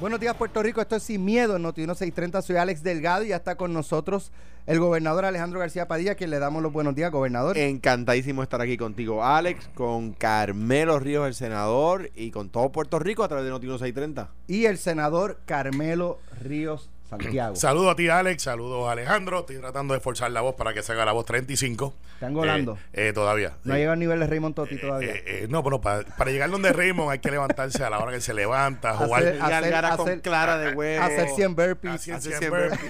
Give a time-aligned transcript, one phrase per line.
[0.00, 0.80] Buenos días, Puerto Rico.
[0.80, 2.42] Esto es Sin Miedo Noti 630.
[2.42, 4.32] Soy Alex Delgado y ya está con nosotros
[4.66, 7.56] el gobernador Alejandro García Padilla, quien le damos los buenos días, gobernador.
[7.56, 13.22] Encantadísimo estar aquí contigo, Alex, con Carmelo Ríos, el senador, y con todo Puerto Rico
[13.22, 14.30] a través de Noti 630.
[14.48, 16.90] Y el senador Carmelo Ríos
[17.22, 17.56] Santiago.
[17.56, 18.42] Saludos a ti, Alex.
[18.42, 19.40] Saludos a Alejandro.
[19.40, 21.94] Estoy tratando de forzar la voz para que se haga la voz 35.
[22.14, 22.78] ¿Están golando?
[22.92, 23.54] Eh, eh, todavía.
[23.64, 25.12] No ha llegado al nivel de Raymond Totti todavía.
[25.14, 28.34] Eh, no, bueno, para, llegar donde Raymond hay que levantarse a la hora que se
[28.34, 29.22] levanta, jugar.
[29.40, 31.04] Hacer, hacer, con clara de huevo.
[31.04, 32.08] Hacer 100 burpees.
[32.08, 32.80] Hacer 100 burpees.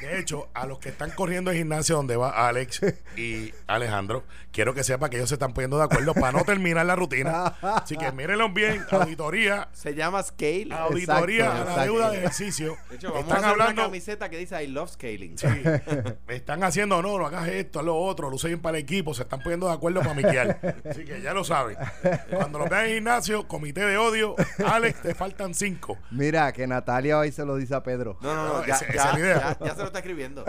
[0.00, 2.80] de hecho, a los que están corriendo el gimnasio donde va Alex
[3.16, 6.84] y Alejandro, quiero que sepa que ellos se están poniendo de acuerdo para no terminar
[6.86, 7.54] la rutina.
[7.62, 8.84] Así que mírenlo bien.
[8.90, 9.68] Auditoría.
[9.72, 10.68] Se llama Scale.
[10.70, 12.76] Auditoría a la deuda de ejercicio.
[12.90, 15.36] De hecho, vamos están a hablando, una camiseta que dice I love scaling.
[15.38, 15.46] Sí.
[16.26, 19.14] me están haciendo, no, no hagas esto, haz lo otro, luce bien para el equipo.
[19.14, 20.58] Se están poniendo de acuerdo para miquear.
[20.88, 21.76] Así que ya lo saben.
[22.30, 25.98] Cuando lo vean en gimnasio, comité de odio, Alex, te faltan cinco.
[26.10, 28.18] Mira, que Natalia hoy se lo dice a Pedro.
[28.20, 28.66] No, no, no.
[28.66, 30.44] ya, ya, ya, se lo está escribiendo.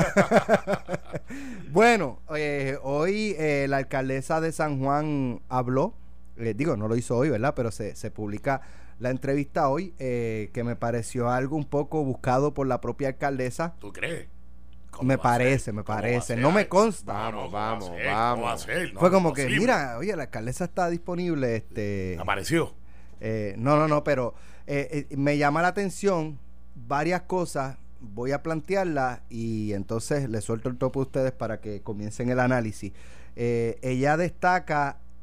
[1.69, 5.95] bueno, eh, hoy eh, la alcaldesa de San Juan habló,
[6.37, 7.53] eh, digo, no lo hizo hoy, ¿verdad?
[7.55, 8.61] Pero se, se publica
[8.99, 13.75] la entrevista hoy, eh, que me pareció algo un poco buscado por la propia alcaldesa.
[13.79, 14.27] ¿Tú crees?
[15.01, 16.35] Me parece, me parece.
[16.35, 17.13] No me consta.
[17.13, 18.67] Vamos, vamos, vamos.
[18.95, 21.55] Fue como que, mira, oye, la alcaldesa está disponible.
[21.55, 22.73] este Apareció.
[23.19, 24.35] Eh, no, no, no, pero
[25.09, 26.39] me llama la atención
[26.75, 31.81] varias cosas voy a plantearla y entonces le suelto el topo a ustedes para que
[31.81, 32.91] comiencen el análisis.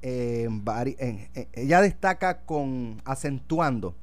[0.03, 3.95] Ella destaca con acentuando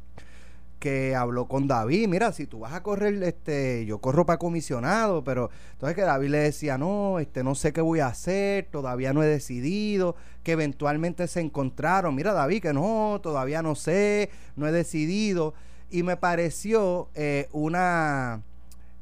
[0.79, 5.23] que habló con David, mira, si tú vas a correr, este, yo corro para comisionado,
[5.23, 9.13] pero entonces que David le decía, no, este, no sé qué voy a hacer, todavía
[9.13, 14.67] no he decidido, que eventualmente se encontraron, mira David, que no, todavía no sé, no
[14.67, 15.53] he decidido,
[15.89, 18.43] y me pareció eh, una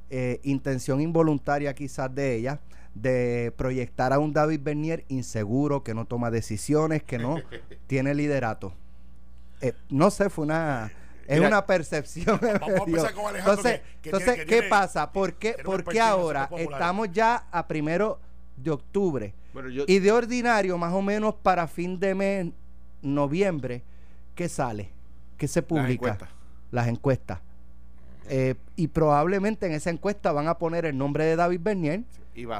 [0.09, 2.59] eh, intención involuntaria quizás de ella
[2.95, 7.37] de proyectar a un David Bernier inseguro, que no toma decisiones, que no
[7.87, 8.73] tiene liderato.
[9.61, 10.91] Eh, no sé, fue una...
[11.27, 12.39] Es una percepción.
[12.85, 15.11] entonces, entonces ¿qué pasa?
[15.11, 15.55] ¿Por qué,
[15.99, 18.19] ahora estamos ya a primero
[18.55, 19.33] de octubre?
[19.87, 22.47] y de ordinario, más o menos para fin de mes,
[23.01, 23.83] noviembre,
[24.35, 24.89] ¿qué sale?
[25.37, 26.17] ¿Qué se publica?
[26.71, 27.39] Las encuestas.
[28.27, 32.03] Eh, y probablemente en esa encuesta van a poner el nombre de David Bernier.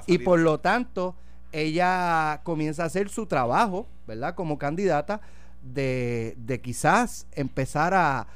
[0.07, 1.15] Y, por lo tanto,
[1.51, 4.35] ella comienza a hacer su trabajo, ¿verdad?
[4.35, 5.21] Como candidata
[5.61, 8.27] de, de quizás empezar a,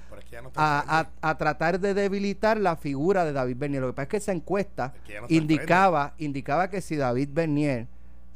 [0.55, 3.81] a, tratar de debilitar la figura de David Bernier.
[3.81, 4.93] Lo que pasa es que esa encuesta
[5.27, 7.87] indicaba, indicaba que si David Bernier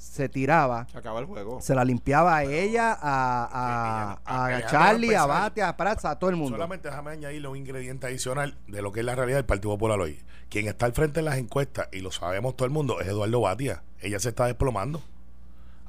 [0.03, 0.85] se tiraba.
[0.91, 1.61] Se acaba el juego.
[1.61, 6.35] Se la limpiaba a ella, a, a, Charlie, a Bate, a Praza, a todo el
[6.35, 6.55] mundo.
[6.55, 9.99] Solamente déjame añadirle un ingrediente adicional de lo que es la realidad del Partido Popular
[9.99, 10.19] hoy.
[10.49, 13.41] Quien está al frente en las encuestas, y lo sabemos todo el mundo, es Eduardo
[13.41, 13.81] Batia.
[14.01, 15.01] Ella se está desplomando.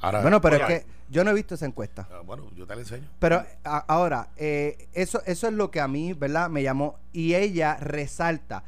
[0.00, 2.08] Ahora, bueno, pero es que yo no he visto esa encuesta.
[2.10, 3.08] Ah, bueno, yo te la enseño.
[3.18, 6.48] Pero ahora, eh, eso, eso es lo que a mí, ¿verdad?
[6.48, 6.98] Me llamó.
[7.12, 8.64] Y ella resalta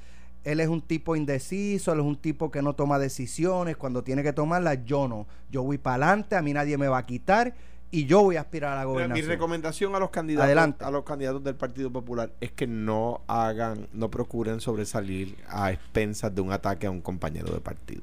[0.47, 4.23] él es un tipo indeciso, él es un tipo que no toma decisiones, cuando tiene
[4.23, 5.27] que tomarlas, yo no.
[5.51, 7.53] Yo voy para adelante, a mí nadie me va a quitar
[7.91, 9.27] y yo voy a aspirar a la gobernación.
[9.27, 13.89] Mi recomendación a los candidatos a los candidatos del Partido Popular es que no hagan,
[13.93, 18.03] no procuren sobresalir a expensas de un ataque a un compañero de partido.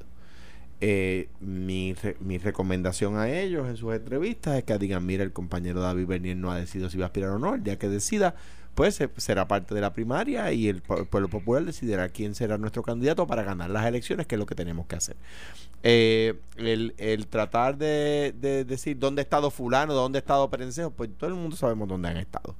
[0.82, 5.80] Eh, mi, mi recomendación a ellos en sus entrevistas es que digan, mira, el compañero
[5.80, 8.34] David Bernier no ha decidido si va a aspirar o no, el día que decida,
[8.74, 13.26] pues será parte de la primaria y el, pueblo popular decidirá quién será nuestro candidato
[13.26, 15.16] para ganar las elecciones, que es lo que tenemos que hacer.
[15.82, 18.34] Eh, el, tratar de,
[18.66, 22.08] decir dónde ha estado fulano, dónde ha estado Perencejo, pues todo el mundo sabemos dónde
[22.08, 22.56] han estado.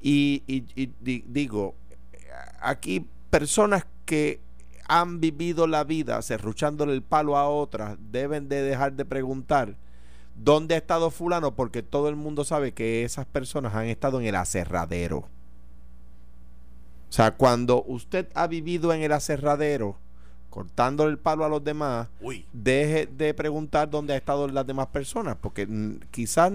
[0.00, 0.42] Y,
[1.28, 1.74] digo,
[2.60, 4.40] aquí personas que
[4.88, 9.76] han vivido la vida cerruchándole el palo a otras deben de dejar de preguntar
[10.34, 14.26] dónde ha estado fulano porque todo el mundo sabe que esas personas han estado en
[14.26, 15.28] el aserradero
[17.08, 19.96] o sea, cuando usted ha vivido en el aserradero,
[20.50, 22.08] cortando el palo a los demás,
[22.52, 26.52] deje de preguntar dónde han estado las demás personas, porque mm, quizás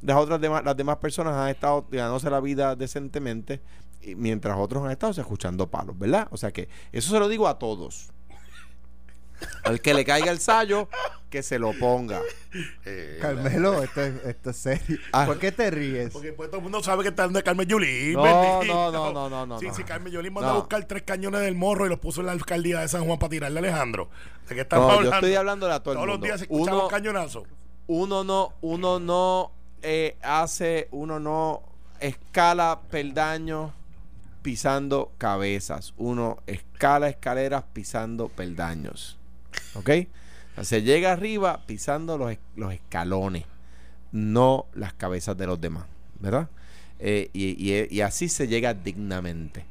[0.00, 3.60] las otras demás, las demás personas han estado ganándose la vida decentemente,
[4.16, 6.26] mientras otros han estado escuchando palos, ¿verdad?
[6.30, 8.10] O sea que eso se lo digo a todos.
[9.64, 10.88] Al que le caiga el sallo,
[11.30, 12.20] que se lo ponga.
[12.84, 14.98] Eh, Carmelo, esto es, esto es serio.
[15.12, 15.24] Ah.
[15.24, 16.12] ¿Por qué te ríes?
[16.12, 18.12] Porque pues, todo el mundo sabe que está de Carmen Yulín.
[18.12, 19.58] No, no, no, no, no, no.
[19.58, 22.26] Sí, sí, Carmen Yulín mandó a buscar tres cañones del morro y los puso en
[22.26, 24.10] la alcaldía de San Juan para tirarle a Alejandro.
[24.48, 25.10] ¿De qué estamos hablando?
[25.10, 27.44] Yo estoy hablando de a todo el Todos los días se escuchaba un cañonazo.
[27.86, 31.62] Uno no, uno no eh, hace, uno no
[32.00, 33.72] escala peldaños
[34.42, 35.94] pisando cabezas.
[35.96, 39.18] Uno escala escaleras pisando peldaños.
[39.74, 39.90] ¿Ok?
[40.62, 43.44] se llega arriba pisando los, los escalones,
[44.12, 45.86] no las cabezas de los demás.
[46.20, 46.48] ¿Verdad?
[47.04, 49.64] Eh, y, así se llega dignamente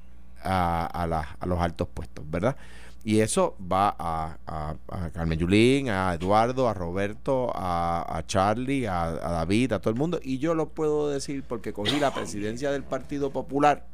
[0.43, 2.57] a, a, los altos puestos, ¿verdad?
[3.05, 9.71] Y eso va a, a, Carmen Yulín, a Eduardo, a Roberto, a, Charlie, a, David,
[9.71, 10.19] a todo el mundo.
[10.21, 13.85] Y yo lo puedo decir porque cogí la presidencia del Partido Popular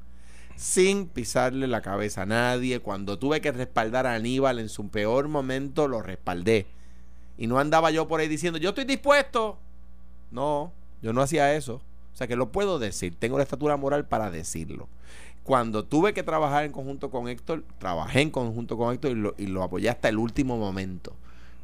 [0.57, 2.80] sin pisarle la cabeza a nadie.
[2.80, 6.65] Cuando tuve que respaldar a Aníbal en su peor momento, lo respaldé.
[7.38, 9.57] Y no andaba yo por ahí diciendo, yo estoy dispuesto.
[10.31, 11.75] No, yo no hacía eso.
[12.13, 13.15] O sea que lo puedo decir.
[13.18, 14.89] Tengo la estatura moral para decirlo.
[15.44, 19.63] Cuando tuve que trabajar en conjunto con Héctor, trabajé en conjunto con Héctor y lo,
[19.63, 21.15] apoyé hasta el último momento,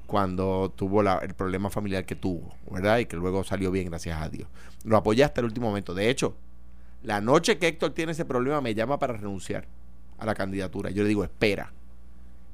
[0.08, 3.00] cuando tuvo el problema familiar que tuvo, ¿verdad?
[3.00, 4.48] Y que luego salió bien, gracias a Dios.
[4.86, 5.94] Lo apoyé hasta el último momento.
[5.94, 6.34] De hecho,
[7.04, 9.68] la noche que Héctor tiene ese problema me llama para renunciar
[10.18, 10.90] a la candidatura.
[10.90, 11.74] Yo le digo, espera.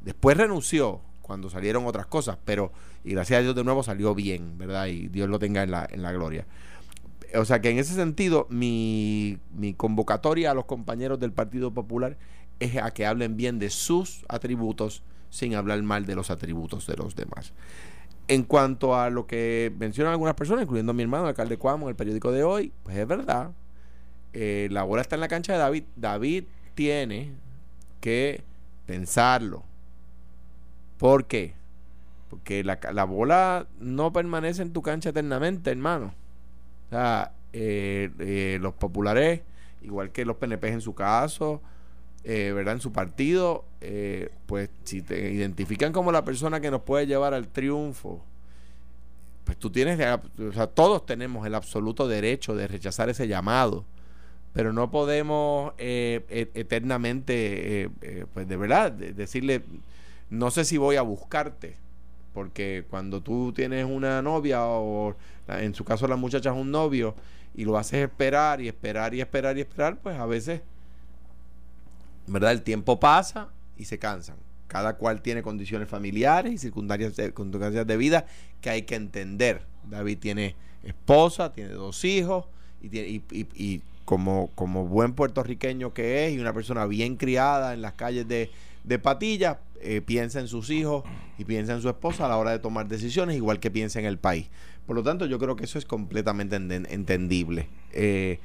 [0.01, 2.71] Después renunció cuando salieron otras cosas, pero,
[3.03, 4.87] y gracias a Dios de nuevo salió bien, ¿verdad?
[4.87, 6.45] Y Dios lo tenga en la, en la gloria
[7.35, 9.39] o sea que en ese sentido, mi,
[9.77, 12.17] convocatoria a los compañeros del Partido Popular
[12.59, 16.97] es a que hablen bien de sus atributos sin hablar mal de los atributos de
[16.97, 17.53] los demás.
[18.27, 21.85] En cuanto a lo que mencionan algunas personas, incluyendo a mi hermano, el alcalde Cuamo,
[21.85, 23.51] en el periódico de hoy, pues es verdad.
[24.33, 25.83] Eh, la bola está en la cancha de David.
[25.95, 26.43] David
[26.75, 27.31] tiene
[28.01, 28.43] que
[28.85, 29.63] pensarlo.
[30.97, 31.53] ¿Por qué?
[32.29, 36.13] Porque la, la bola no permanece en tu cancha eternamente, hermano.
[36.87, 39.41] O sea, eh, eh, los populares,
[39.81, 41.61] igual que los PNP en su caso,
[42.23, 42.75] eh, ¿verdad?
[42.75, 43.65] En su partido,
[44.45, 48.23] pues si te identifican como la persona que nos puede llevar al triunfo,
[49.45, 53.85] pues tú tienes, o sea, todos tenemos el absoluto derecho de rechazar ese llamado,
[54.53, 57.89] pero no podemos e, eternamente,
[58.33, 59.63] pues de verdad, decirle,
[60.29, 61.77] no sé si voy a buscarte
[62.33, 65.15] porque cuando tú tienes una novia o
[65.47, 67.15] en su caso la muchacha es un novio
[67.55, 70.61] y lo haces esperar y esperar y esperar y esperar, pues a veces,
[72.27, 72.51] ¿verdad?
[72.51, 74.37] El tiempo pasa y se cansan.
[74.67, 78.27] Cada cual tiene condiciones familiares y circunstancias de, de vida
[78.61, 79.63] que hay que entender.
[79.89, 82.45] David tiene esposa, tiene dos hijos
[82.81, 87.75] y, tiene, y, y como, como buen puertorriqueño que es y una persona bien criada
[87.75, 88.49] en las calles de,
[88.83, 91.03] de Patilla, eh, piensa en sus hijos
[91.37, 94.07] y piensa en su esposa a la hora de tomar decisiones, igual que piensa en
[94.07, 94.49] el país.
[94.87, 97.67] Por lo tanto, yo creo que eso es completamente entendible.
[97.93, 98.39] Eh,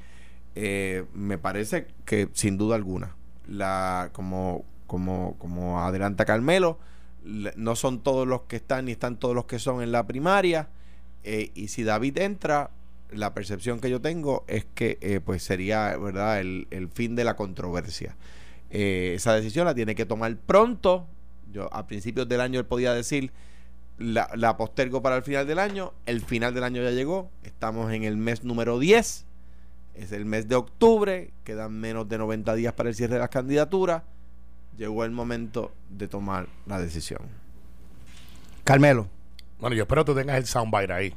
[0.54, 3.16] eh, me parece que, sin duda alguna,
[3.48, 6.78] la, como, como, como adelanta Carmelo,
[7.24, 10.68] no son todos los que están ni están todos los que son en la primaria.
[11.24, 12.68] y si David entra,
[13.10, 17.36] la percepción que yo tengo es que pues sería verdad el, el fin de la
[17.36, 18.16] controversia.
[18.76, 21.06] Eh, esa decisión la tiene que tomar pronto.
[21.52, 23.30] Yo a principios del año él podía decir,
[23.98, 25.92] la, postergo para el final del año.
[26.06, 27.30] El final del año ya llegó.
[27.44, 29.26] Estamos en el mes número 10.
[29.94, 31.32] Es el mes de octubre.
[31.44, 34.02] Quedan menos de 90 días para el cierre de las candidaturas.
[34.76, 37.20] Llegó el momento de tomar la decisión.
[38.64, 39.06] Carmelo.
[39.60, 41.16] Bueno, yo espero que tú tengas el soundbite ahí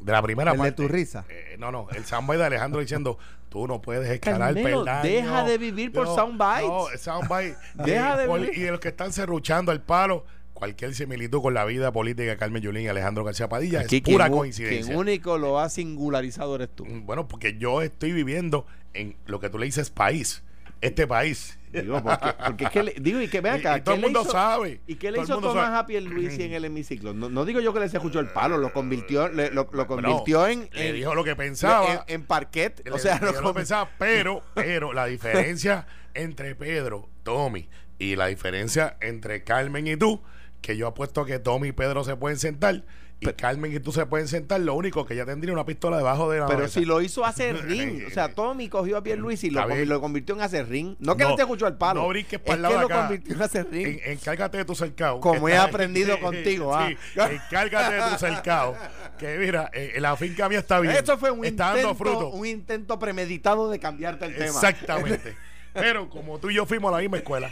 [0.00, 0.70] de la primera el parte.
[0.70, 1.24] de tu risa.
[1.28, 3.18] Eh, no, no, el soundbite de Alejandro diciendo,
[3.48, 5.02] tú no puedes escalar el peldaño.
[5.02, 6.68] Deja de vivir por soundbites.
[6.68, 7.56] No, soundbite.
[7.74, 8.58] deja de vivir.
[8.58, 12.36] Y de los que están serruchando el palo, cualquier similitud con la vida política de
[12.36, 14.84] Carmen Yulín y Alejandro García Padilla es pura coincidencia.
[14.84, 16.86] Quien único lo ha singularizado eres tú.
[16.86, 20.42] Bueno, porque yo estoy viviendo en lo que tú le dices país
[20.80, 21.58] este país.
[21.72, 23.78] Digo, porque, es que digo, y que vea acá.
[23.78, 24.80] Y, todo el mundo sabe.
[24.86, 27.14] ¿Y qué le hizo Tomás a Pierluisi en el hemiciclo?
[27.14, 30.92] No, digo yo que le se escuchó el palo, lo convirtió, lo, convirtió en, Le
[30.92, 32.04] dijo lo que pensaba.
[32.08, 32.88] En, parquet.
[32.90, 37.68] o sea, lo, que pensaba, pero, pero la diferencia entre Pedro, Tommy,
[37.98, 40.22] y la diferencia entre Carmen y tú,
[40.60, 42.84] que yo apuesto que Tommy y Pedro se pueden sentar
[43.20, 46.30] y Carmen y tú se pueden sentar, lo único que ella tendría una pistola debajo
[46.30, 49.50] de la Pero si lo hizo hace ring, o sea, Tommy cogió a Pierluisi y
[49.50, 50.96] lo, lo convirtió en hacer ring.
[50.98, 52.02] No que no, te escuchó el palo.
[52.02, 54.00] No brinques para el lado que lo convirtió en hacer ring.
[54.04, 55.20] encárgate de tu cercado.
[55.20, 56.90] Como he aprendido contigo, ¿ah?
[57.14, 58.76] encárgate de tu cercado.
[59.18, 60.94] Que mira, eh, la finca mía está bien.
[60.94, 64.46] Esto fue un intento, un intento premeditado de cambiarte el tema.
[64.46, 65.36] Exactamente.
[65.74, 67.50] Pero como tú y yo fuimos a la misma escuela,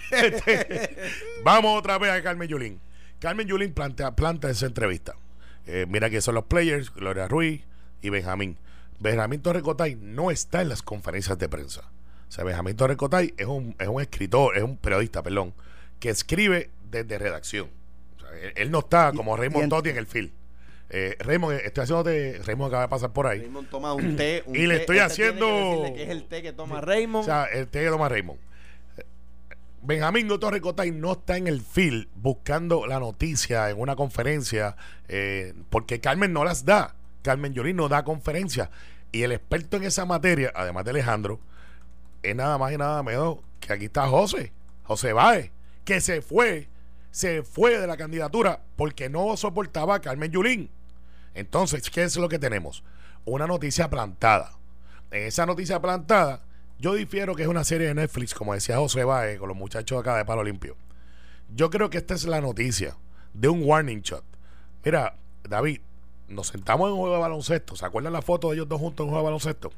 [1.45, 2.81] vamos otra vez a Carmen Yulín.
[3.21, 5.15] Carmen Yulín plantea, plantea esa entrevista.
[5.71, 7.63] Eh, mira que son los players, Gloria Ruiz
[8.01, 8.57] y Benjamín.
[9.01, 11.83] Benjamín Torrecotay no está en las conferencias de prensa.
[12.27, 15.53] O sea, Benjamín Torrecotay es un, es un escritor, es un periodista, perdón,
[16.01, 17.69] que escribe desde redacción.
[18.17, 20.31] O sea, él, no está como Raymond Totti en el film.
[20.89, 23.41] Eh, Raymond, estoy haciendo de Raymond acaba de pasar por ahí.
[23.41, 24.45] Raymond toma un té.
[24.47, 25.83] y le estoy haciendo.
[25.95, 27.25] Que es el té que toma Raymond.
[27.25, 28.41] O sea, el té que toma Raymond.
[29.89, 34.77] Benjamín Torres Cotay no está en el field buscando la noticia en una conferencia,
[35.09, 36.95] eh, porque Carmen no las da.
[37.23, 38.71] Carmen Yolín no da conferencia.
[39.13, 41.41] Y el experto en esa materia, además de Alejandro,
[42.23, 44.53] es nada más y nada menos que aquí está José,
[44.83, 45.53] José Báez,
[45.87, 46.69] que se fue,
[47.11, 50.71] se fue de la candidatura porque no soportaba a Carmen Yulín.
[51.33, 52.85] Entonces, ¿qué es lo que tenemos?
[53.25, 54.53] Una noticia plantada.
[55.11, 56.43] En esa noticia plantada,
[56.79, 59.99] yo difiero que es una serie de Netflix, como decía José Báez, con los muchachos
[59.99, 60.77] acá de Palo Limpio.
[61.55, 62.97] Yo creo que esta es la noticia
[63.35, 64.25] de un warning shot.
[64.85, 65.81] Mira, David,
[66.29, 67.75] nos sentamos en un juego de baloncesto.
[67.75, 69.73] ¿Se acuerdan la foto de ellos dos juntos en un juego de baloncesto?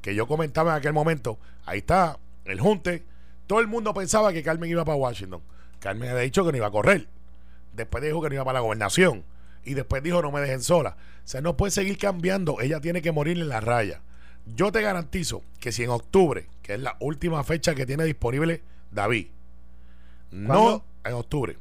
[0.00, 1.38] Que yo comentaba en aquel momento.
[1.64, 3.04] Ahí está, el junte.
[3.46, 5.42] Todo el mundo pensaba que Carmen iba para Washington.
[5.80, 7.08] Carmen había dicho que no iba a correr.
[7.72, 9.24] Después dijo que no iba para la gobernación.
[9.64, 10.96] Y después dijo no me dejen sola.
[11.24, 12.60] O sea, no puede seguir cambiando.
[12.60, 14.02] Ella tiene que morir en la raya.
[14.54, 18.62] Yo te garantizo que si en octubre, que es la última fecha que tiene disponible
[18.90, 19.28] David,
[20.30, 21.58] no en octubre.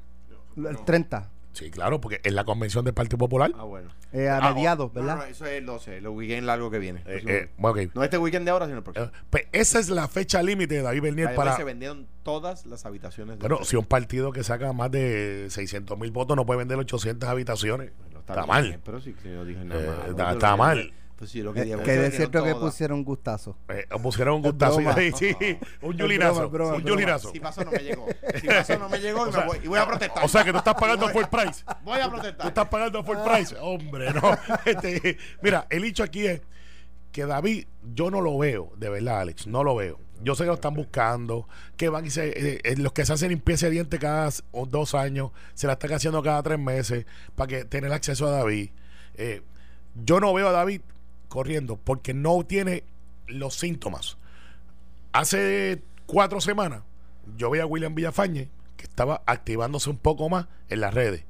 [0.57, 1.29] El 30.
[1.53, 3.51] Sí, claro, porque es la convención del Partido Popular.
[3.57, 3.89] Ah, bueno.
[4.11, 5.17] Eh, a ah, mediados, ¿verdad?
[5.17, 7.01] No, eso es el 12, el weekend largo que viene.
[7.05, 7.89] Eh, eh, okay.
[7.93, 9.09] No este weekend de ahora, sino el próximo.
[9.29, 11.55] pues esa es la fecha límite de David Bernier para.
[11.55, 13.39] se vendieron todas las habitaciones.
[13.39, 17.27] Bueno, si un partido que saca más de 600 mil votos no puede vender 800
[17.27, 17.91] habitaciones.
[18.19, 18.79] está, mal.
[18.83, 20.33] pero sí, si no dije nada más.
[20.33, 20.93] está mal.
[21.15, 23.57] Pues sí, lo que, eh, que de cierto que pusieron un gustazo.
[23.69, 24.79] Eh, pusieron un gustazo.
[24.95, 26.49] Sí, sí, un yulinazo.
[26.49, 27.31] un yulinazo.
[27.31, 28.05] Si pasó no me llegó.
[28.41, 30.25] Si pasó no me llegó y, voy, y voy a protestar.
[30.25, 31.63] O sea que tú estás pagando full price.
[31.83, 32.41] Voy a protestar.
[32.41, 33.55] Tú estás pagando full price.
[33.59, 34.37] Hombre, no.
[34.65, 36.41] Este, mira, el hecho aquí es
[37.11, 39.99] que David, yo no lo veo, de verdad, Alex, no lo veo.
[40.21, 43.29] Yo sé que lo están buscando, que van y se, eh, los que se hacen
[43.29, 44.29] limpieza de dientes cada
[44.67, 47.05] dos años, se la están haciendo cada tres meses
[47.35, 48.71] para que tener acceso a David.
[49.93, 50.81] yo no veo a David
[51.35, 52.85] corriendo porque no tiene
[53.27, 54.17] los síntomas.
[55.11, 56.83] Hace cuatro semanas
[57.35, 61.25] yo vi a William Villafañe que estaba activándose un poco más en las redes.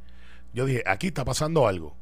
[0.53, 1.95] Yo dije, aquí está pasando algo.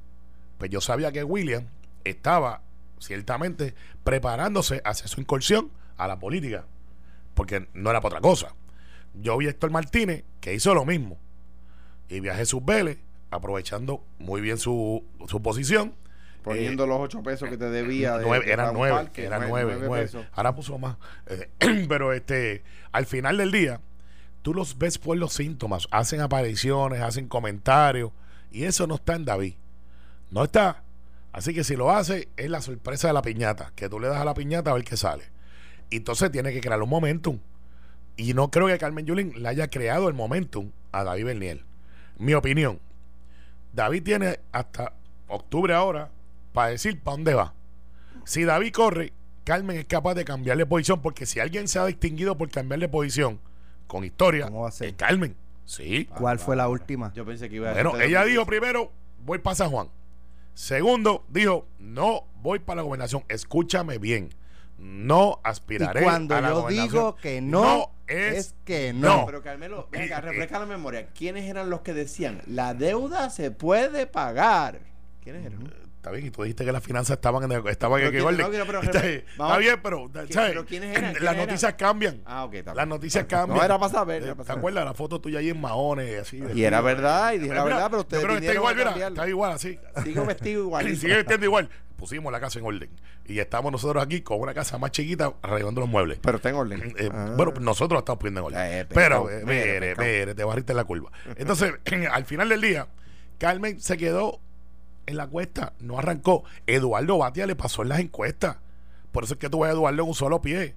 [0.58, 1.68] Pues yo sabía que William
[2.04, 2.62] estaba
[3.00, 6.66] ciertamente preparándose hacia su incursión a la política,
[7.34, 8.54] porque no era para otra cosa.
[9.14, 11.18] Yo vi a Héctor Martínez que hizo lo mismo
[12.10, 13.00] y vi a Jesús Vélez
[13.32, 15.96] aprovechando muy bien su, su posición
[16.44, 18.18] Poniendo eh, los ocho pesos que te debía.
[18.18, 20.98] De, nueve, eran nueve, Ahora puso más.
[21.28, 23.80] Eh, pero este, al final del día,
[24.42, 25.88] tú los ves por los síntomas.
[25.92, 28.12] Hacen apariciones, hacen comentarios.
[28.52, 29.56] Y eso no está en David.
[30.30, 30.84] No está.
[31.32, 33.72] Así que si lo hace, es la sorpresa de la piñata.
[33.76, 35.24] Que tú le das a la piñata a ver qué sale.
[35.90, 37.40] Y entonces tiene que crear un momentum.
[38.18, 41.66] Y no creo que Carmen Yulín le haya creado el momentum a David Berniel.
[42.18, 42.80] Mi opinión.
[43.72, 44.94] David tiene hasta
[45.28, 46.12] octubre ahora
[46.54, 47.54] para decir para dónde va.
[48.26, 52.38] Si David corre, Carmen es capaz de cambiarle posición, porque si alguien se ha distinguido
[52.38, 53.40] por cambiarle posición
[53.88, 54.90] con historia, ¿Cómo va a ser?
[54.90, 55.36] es Carmen.
[55.66, 56.06] Sí.
[56.18, 57.12] ¿Cuál fue la última?
[57.14, 58.92] Yo pensé que iba a Bueno, ella dijo primero,
[59.26, 59.90] voy para San Juan.
[60.54, 63.24] Segundo, dijo, no voy para la gobernación.
[63.28, 64.30] Escúchame bien.
[64.78, 69.26] No aspiraré y cuando yo digo que no, es, que no.
[69.26, 71.08] Pero Carmelo, venga, refresca la memoria.
[71.08, 74.82] ¿Quiénes eran los que decían, la deuda se puede pagar?
[75.22, 75.83] ¿Quiénes eran?
[76.04, 79.80] Está bien, y tú dijiste que las finanzas estaban en, estaban en está, está, bien,
[79.82, 81.22] pero, ¿sabes?
[81.22, 82.22] las noticias cambian.
[82.26, 83.58] Ah, ok, Las noticias cambian.
[83.58, 84.22] No era para saber.
[84.22, 86.24] Eh, ¿Te acuerdas la foto tuya ahí en Mahones?
[86.24, 88.22] Así, y era verdad, y dije la verdad, pero ustedes.
[88.22, 89.80] Pero está igual, mira, está igual así.
[90.04, 90.98] Sigo vestido igual.
[90.98, 91.70] Sigue vestiendo igual.
[91.96, 92.90] Pusimos la casa en orden.
[93.24, 96.20] Y estamos nosotros aquí con una casa más chiquita arreglando los muebles.
[96.22, 96.96] Pero está en orden.
[96.98, 97.34] Eh, ah.
[97.38, 98.60] Bueno, nosotros estamos poniendo en orden.
[98.62, 101.14] Eh, pero, mire, mire, te barriste la curva.
[101.38, 101.76] Entonces,
[102.12, 102.90] al final del día,
[103.38, 104.42] Carmen se quedó
[105.06, 106.44] en la cuesta, no arrancó.
[106.68, 108.58] Eduardo Batia le pasó en las encuestas.
[109.12, 110.76] Por eso es que tuve a Eduardo en un solo pie.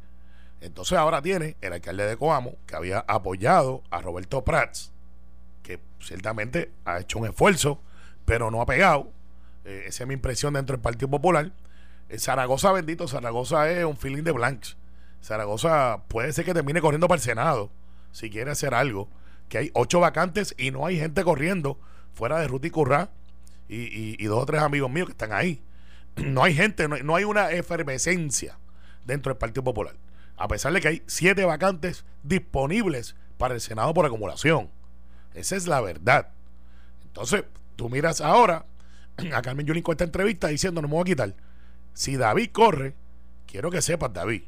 [0.61, 4.93] Entonces ahora tiene el alcalde de Coamo, que había apoyado a Roberto Prats,
[5.63, 7.81] que ciertamente ha hecho un esfuerzo,
[8.25, 9.11] pero no ha pegado.
[9.65, 11.53] Eh, esa es mi impresión dentro del Partido Popular.
[12.09, 14.77] Eh, Zaragoza, bendito, Zaragoza es un feeling de blanks.
[15.23, 17.71] Zaragoza puede ser que termine corriendo para el Senado,
[18.13, 19.09] si quiere hacer algo.
[19.49, 21.79] Que hay ocho vacantes y no hay gente corriendo
[22.15, 23.11] fuera de Ruti Currá
[23.69, 25.63] y, dos o tres amigos míos que están ahí.
[26.17, 28.59] No hay gente, no hay, una efervescencia
[29.05, 29.95] dentro del Partido Popular.
[30.39, 34.71] A pesar de que hay siete vacantes disponibles para el Senado por acumulación.
[35.35, 36.29] Esa es la verdad.
[37.05, 37.45] Entonces,
[37.77, 38.65] tú miras ahora
[39.35, 41.35] a Carmen Yulín con esta entrevista diciendo, no me voy a quitar.
[41.93, 42.95] Si David corre,
[43.47, 44.43] quiero que sepas, David,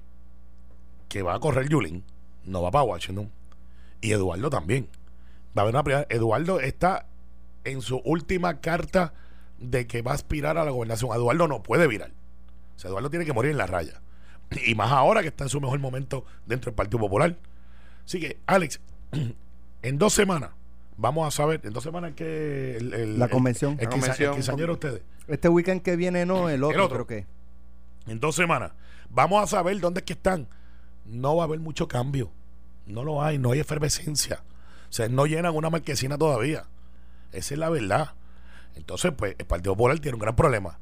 [1.08, 2.04] que va a correr Yulín,
[2.44, 3.30] no va para Washington.
[4.00, 4.88] Y Eduardo también.
[5.56, 6.06] Va a haber una.
[6.08, 7.06] Eduardo está
[7.64, 9.14] en su última carta
[9.58, 11.12] de que va a aspirar a la gobernación.
[11.14, 12.12] Eduardo no puede virar.
[12.76, 14.00] O sea, Eduardo tiene que morir en la raya.
[14.66, 17.36] Y más ahora que está en su mejor momento dentro del Partido Popular.
[18.04, 18.80] Así que, Alex,
[19.82, 20.50] en dos semanas
[20.96, 23.88] vamos a saber, en dos semanas que la convención, el,
[24.60, 25.02] el, ustedes.
[25.26, 27.26] Este weekend que viene no, el otro, creo que.
[28.06, 28.72] En dos semanas
[29.10, 30.48] vamos a saber dónde es que están.
[31.04, 32.30] No va a haber mucho cambio.
[32.86, 34.42] No lo hay, no hay efervescencia.
[34.88, 36.64] O sea, no llenan una marquesina todavía.
[37.32, 38.14] Esa es la verdad.
[38.74, 40.78] Entonces, pues, el Partido Popular tiene un gran problema.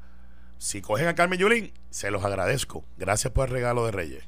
[0.57, 2.83] Si cogen a Carmen Yulín, se los agradezco.
[2.97, 4.23] Gracias por el regalo de Reyes.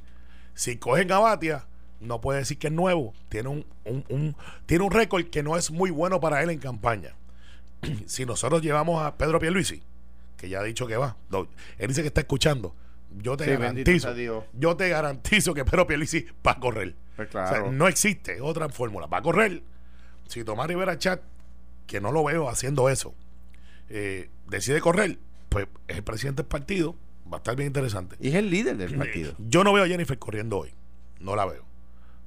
[0.53, 1.65] Si cogen a Batia,
[1.99, 3.13] no puede decir que es nuevo.
[3.29, 4.35] Tiene un, un,
[4.65, 7.15] tiene un récord que no es muy bueno para él en campaña.
[8.05, 9.81] si nosotros llevamos a Pedro Pierluisi,
[10.38, 11.17] que ya ha dicho que va,
[11.77, 12.75] él dice que está escuchando.
[13.17, 14.13] Yo te garantizo,
[14.53, 16.95] yo te garantizo que Pedro Pierluisi va a correr.
[17.15, 19.07] Pues no existe otra fórmula.
[19.07, 19.63] Va a correr.
[20.27, 21.21] Si Tomás Rivera Chat,
[21.89, 23.15] que no lo veo haciendo eso,
[23.89, 25.17] eh, decide correr,
[25.50, 28.15] pues es el presidente del partido, va a estar bien interesante.
[28.19, 29.34] Y es el líder del partido.
[29.39, 30.72] Yo no veo a Jennifer corriendo hoy,
[31.19, 31.65] no la veo.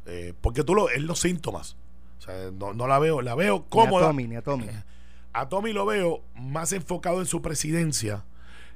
[0.07, 1.77] Eh, porque tú lo, es los síntomas.
[2.19, 4.07] O sea, no, la veo, la veo cómoda.
[4.07, 4.67] a Tommy, ni a Tommy.
[5.35, 8.27] A Tommy lo veo más enfocado en su presidencia,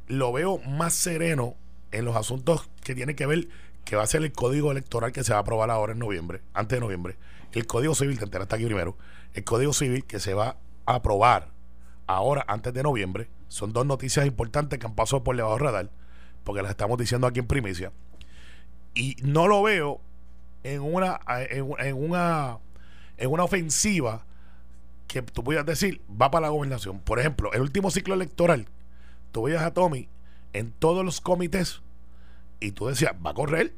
[0.07, 1.55] lo veo más sereno
[1.93, 3.49] en los asuntos que tienen que ver
[3.85, 6.40] que va a ser el código electoral que se va a aprobar ahora en noviembre,
[6.55, 7.19] antes de noviembre.
[7.52, 8.97] El código civil, te enteras está aquí primero,
[9.35, 11.49] el código civil que se va a aprobar
[12.07, 15.90] ahora, antes de noviembre, son dos noticias importantes que han pasado por debajo radar,
[16.45, 17.93] porque las estamos diciendo aquí en primicia.
[18.95, 20.00] Y no lo veo
[20.62, 21.62] en una, en,
[21.95, 22.59] una,
[23.16, 24.25] en una ofensiva
[25.07, 26.99] que tú puedas decir va para la gobernación.
[27.00, 28.66] Por ejemplo, el último ciclo electoral,
[29.33, 30.09] tú veías a Tommy
[30.52, 31.83] en todos los comités
[32.61, 33.75] y tú decías, va a correr,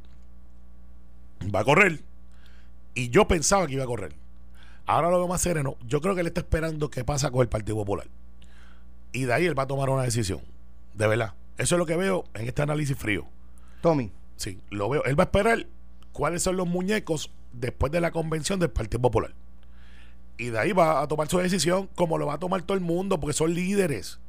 [1.55, 2.03] va a correr.
[2.95, 4.15] Y yo pensaba que iba a correr.
[4.89, 5.77] Ahora lo veo más sereno.
[5.87, 8.09] Yo creo que él está esperando qué pasa con el Partido Popular.
[9.13, 10.41] Y de ahí él va a tomar una decisión.
[10.95, 11.35] De verdad.
[11.59, 13.27] Eso es lo que veo en este análisis frío.
[13.83, 14.11] Tommy.
[14.37, 15.05] Sí, lo veo.
[15.05, 15.67] Él va a esperar
[16.13, 19.35] cuáles son los muñecos después de la convención del Partido Popular.
[20.39, 22.83] Y de ahí va a tomar su decisión como lo va a tomar todo el
[22.83, 24.21] mundo, porque son líderes.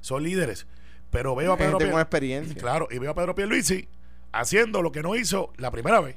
[0.00, 0.66] Son líderes.
[1.10, 2.60] Pero veo a Pedro Tengo experiencia.
[2.60, 3.88] Claro, y veo a Pedro Pierluisi
[4.32, 6.16] haciendo lo que no hizo la primera vez.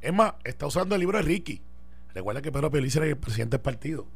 [0.00, 1.62] Es más, está usando el libro de Ricky.
[2.16, 4.06] Recuerda que Pedro Pierluisi era el presidente del partido.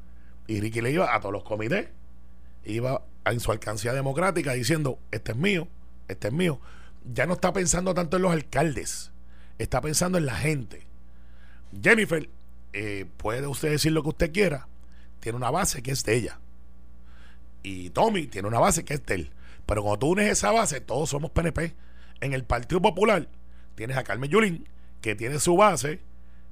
[0.46, 1.90] Y Ricky le iba a todos los comités.
[2.64, 5.68] Iba en su alcancía democrática diciendo, este es mío,
[6.08, 6.62] este es mío.
[7.12, 9.12] Ya no está pensando tanto en los alcaldes.
[9.58, 10.86] Está pensando en la gente.
[11.82, 12.30] Jennifer,
[12.72, 14.66] eh, puede usted decir lo que usted quiera.
[15.20, 16.40] Tiene una base que es de ella.
[17.62, 19.30] Y Tommy tiene una base que es de él.
[19.66, 21.74] Pero cuando tú unes esa base, todos somos PNP.
[22.22, 23.28] En el Partido Popular
[23.74, 24.66] tienes a Carmen Yulín,
[25.02, 26.00] que tiene su base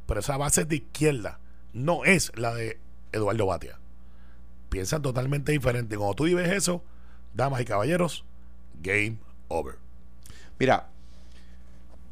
[0.09, 1.39] pero esa base de izquierda,
[1.75, 2.79] no es la de
[3.13, 3.79] Eduardo Batia.
[4.71, 5.99] Piensan totalmente diferente.
[5.99, 6.83] Cuando tú vives eso,
[7.35, 8.25] damas y caballeros,
[8.83, 9.19] game
[9.49, 9.75] over.
[10.59, 10.89] Mira,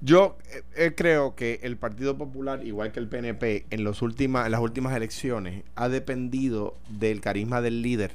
[0.03, 4.45] yo eh, eh, creo que el Partido Popular, igual que el PNP, en, los últimas,
[4.45, 8.13] en las últimas elecciones, ha dependido del carisma del líder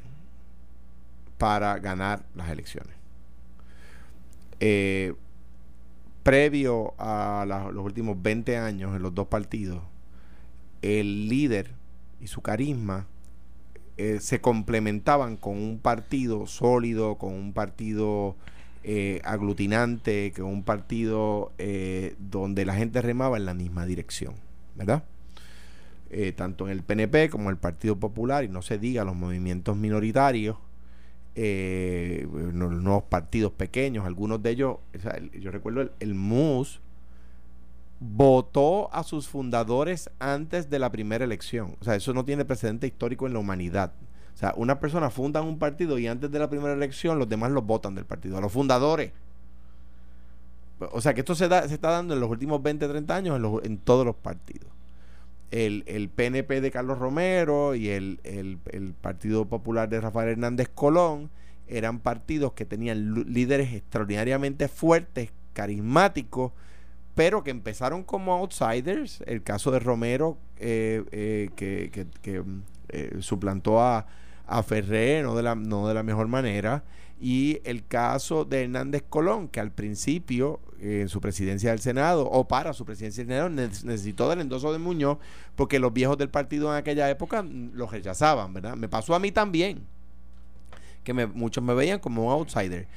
[1.40, 2.96] para ganar las elecciones.
[4.60, 5.16] Eh,
[6.24, 9.82] previo a los últimos 20 años en los dos partidos,
[10.82, 11.74] el líder
[12.20, 13.08] y su carisma
[13.98, 18.36] eh, se complementaban con un partido sólido, con un partido
[18.84, 24.36] eh, aglutinante, con un partido eh, donde la gente remaba en la misma dirección,
[24.76, 25.04] ¿verdad?
[26.36, 29.78] tanto en el PNP como en el Partido Popular, y no se diga los movimientos
[29.78, 30.58] minoritarios,
[31.36, 34.78] eh, los nuevos partidos pequeños, algunos de ellos,
[35.40, 36.82] yo recuerdo el, MUS
[38.00, 41.78] votó a sus fundadores antes de la primera elección.
[41.80, 43.94] O sea, eso no tiene precedente histórico en la humanidad.
[44.34, 47.52] O sea, una persona funda un partido y antes de la primera elección los demás
[47.52, 49.14] los votan del partido, a los fundadores.
[50.92, 53.38] O sea, que esto se, da, se está dando en los últimos 20, 30 años
[53.38, 54.71] en, en todos los partidos
[55.52, 61.30] el, el PNP de Carlos Romero y el, el, Partido Popular de Rafael Hernández Colón
[61.68, 66.54] eran partidos que tenían líderes extraordinariamente fuertes, carismáticos,
[67.16, 69.22] pero que empezaron como outsiders.
[69.26, 71.90] El caso de Romero, eh, eh, que,
[72.22, 72.44] que,
[72.90, 74.08] eh, suplantó a,
[74.48, 76.84] a no de, la, no de la mejor manera.
[77.24, 82.48] Y el caso de Hernández Colón, que al principio en su presidencia del Senado o
[82.48, 83.50] para su presidencia del Senado
[83.86, 85.20] necesitó del endoso de Muñoz
[85.56, 88.76] porque los viejos del partido en aquella época lo rechazaban, ¿verdad?
[88.76, 89.84] Me pasó a mí también,
[91.04, 92.88] que muchos me veían como un outsider.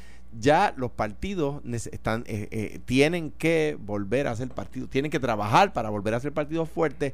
[0.41, 5.73] Ya los partidos están, eh, eh, tienen que volver a ser partidos, tienen que trabajar
[5.75, 7.13] para volver a ser partidos fuertes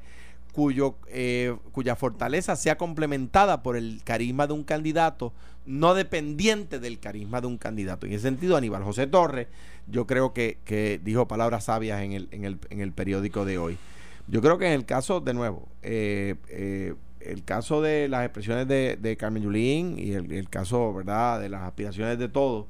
[0.53, 5.33] cuyo, eh, cuya fortaleza sea complementada por el carisma de un candidato,
[5.71, 8.07] no dependiente del carisma de un candidato.
[8.07, 9.47] En ese sentido, Aníbal José Torres,
[9.87, 13.79] yo creo que, dijo palabras sabias en el, en, el, en el periódico de hoy.
[14.27, 18.67] Yo creo que en el caso, de nuevo, eh, eh, el caso de las expresiones
[18.67, 22.67] de, de Carmen Yulín y el, caso, ¿verdad?, de las aspiraciones de todos,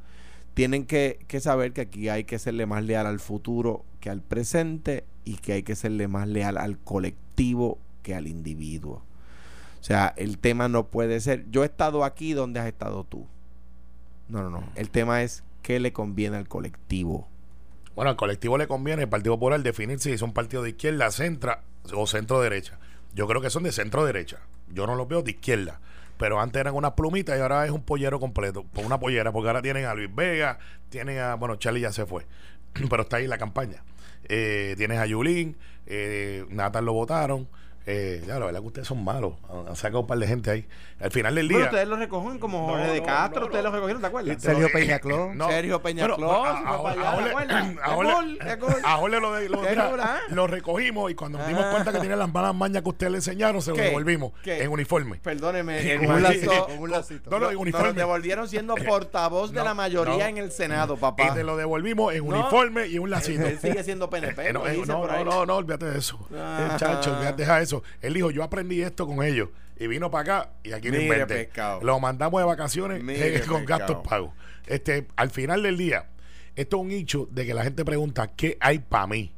[0.52, 4.20] tienen que, que, saber que aquí hay que serle más leal al futuro que al
[4.20, 9.02] presente y que hay que serle más leal al colectivo que al individuo.
[9.80, 13.26] O sea, el tema no puede ser, yo he estado aquí donde has estado tú.
[14.28, 14.64] No, no, no.
[14.76, 17.28] El tema es qué le conviene al colectivo.
[17.94, 21.10] Bueno, al colectivo le conviene el Partido Popular definir si es un partido de izquierda,
[21.10, 21.62] centra
[21.94, 22.78] o centro derecha.
[23.14, 24.38] Yo creo que son de centro derecha.
[24.68, 25.80] Yo no los veo de izquierda.
[26.16, 28.64] Pero antes eran unas plumitas y ahora es un pollero completo.
[28.64, 30.58] Por una pollera, porque ahora tienen a Luis Vega,
[30.90, 31.34] tienen a.
[31.34, 32.26] Bueno, Charlie ya se fue,
[32.90, 33.82] pero está ahí la campaña.
[34.28, 37.48] Eh, tienes a Yulín, eh, Natal lo votaron.
[37.86, 39.34] Eh, ya, la verdad que ustedes son malos.
[39.48, 40.66] Han sacado un par de gente ahí.
[41.00, 41.56] Al final del día.
[41.58, 44.42] Pero ustedes lo recogen como Jorge de Castro, ustedes lo recogieron, ¿te acuerdas?
[44.42, 45.30] Sergio Peñacló.
[45.48, 46.44] Sergio Peñacló.
[48.84, 49.30] A Jorge lo,
[50.30, 53.18] lo recogimos y cuando nos dimos cuenta que tenía las malas mañas que ustedes le
[53.18, 55.16] enseñaron, se lo devolvimos en uniforme.
[55.16, 56.66] Perdóneme, en un lacito.
[56.78, 57.30] un lacito.
[57.30, 57.88] No, no, en uniforme.
[57.88, 61.28] Nos lo devolvieron siendo portavoz de la mayoría en el Senado, papá.
[61.28, 63.46] Y te lo devolvimos en uniforme y un lacito.
[63.46, 64.50] Él sigue siendo PNP.
[64.90, 66.18] No, no, no, olvídate de eso.
[66.76, 67.69] Chacho, deja eso.
[68.00, 69.48] Él dijo, yo aprendí esto con ellos.
[69.78, 71.50] Y vino para acá y aquí lo inventé.
[71.82, 74.32] Lo mandamos de vacaciones eh, con gastos pagos.
[74.66, 76.06] Este, al final del día,
[76.54, 79.32] esto es un hecho de que la gente pregunta, ¿qué hay para mí?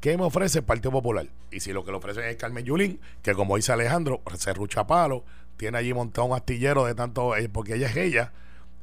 [0.00, 1.26] ¿Qué me ofrece el Partido Popular?
[1.52, 4.86] Y si lo que le ofrece es Carmen Yulín, que como dice Alejandro, se rucha
[4.86, 5.24] palo,
[5.56, 8.32] tiene allí montado un astillero de tanto, eh, porque ella es ella.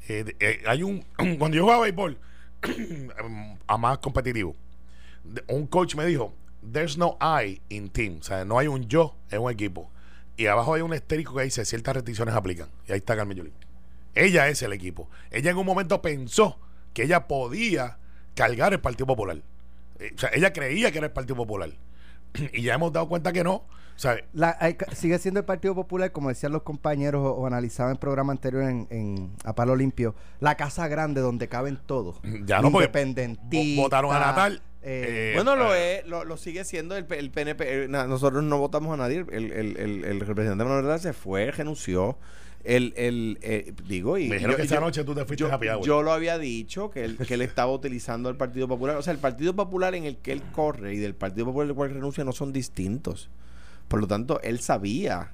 [0.07, 1.03] Eh, hay un,
[1.37, 2.17] cuando yo jugaba béisbol,
[3.67, 4.55] a más competitivo,
[5.47, 6.33] un coach me dijo,
[6.71, 8.19] there's no I in team.
[8.19, 9.89] O sea, no hay un yo en un equipo.
[10.35, 12.69] Y abajo hay un estérico que dice ciertas restricciones aplican.
[12.87, 13.53] Y ahí está Carmen Yulín.
[14.13, 15.09] Ella es el equipo.
[15.31, 16.59] Ella en un momento pensó
[16.93, 17.97] que ella podía
[18.35, 19.41] cargar el Partido Popular.
[19.99, 21.71] Eh, o sea, ella creía que era el Partido Popular.
[22.53, 23.53] y ya hemos dado cuenta que no.
[23.97, 24.15] O sea,
[24.93, 28.61] sigue siendo el Partido Popular, como decían los compañeros o, analizaban en el programa anterior
[28.61, 32.17] en, A Palo Limpio, la casa grande donde caben todos.
[32.45, 37.83] Ya no, Votaron a Natal eh, bueno, lo, es, lo, sigue siendo el, PNP.
[37.83, 39.25] Eh, nosotros no votamos a nadie.
[39.29, 42.17] El, el, el, representante de Manuel se fue, renunció.
[42.63, 44.29] El, el, eh, digo, y.
[44.29, 47.03] Me dijeron que esa noche tú te fuiste yo, a Yo lo había dicho, que
[47.03, 48.95] él, que él estaba utilizando el Partido Popular.
[48.95, 51.69] O sea, el Partido Popular en el que él corre y del Partido Popular en
[51.71, 53.29] el cual renuncia no son distintos.
[53.89, 55.33] Por lo tanto, él sabía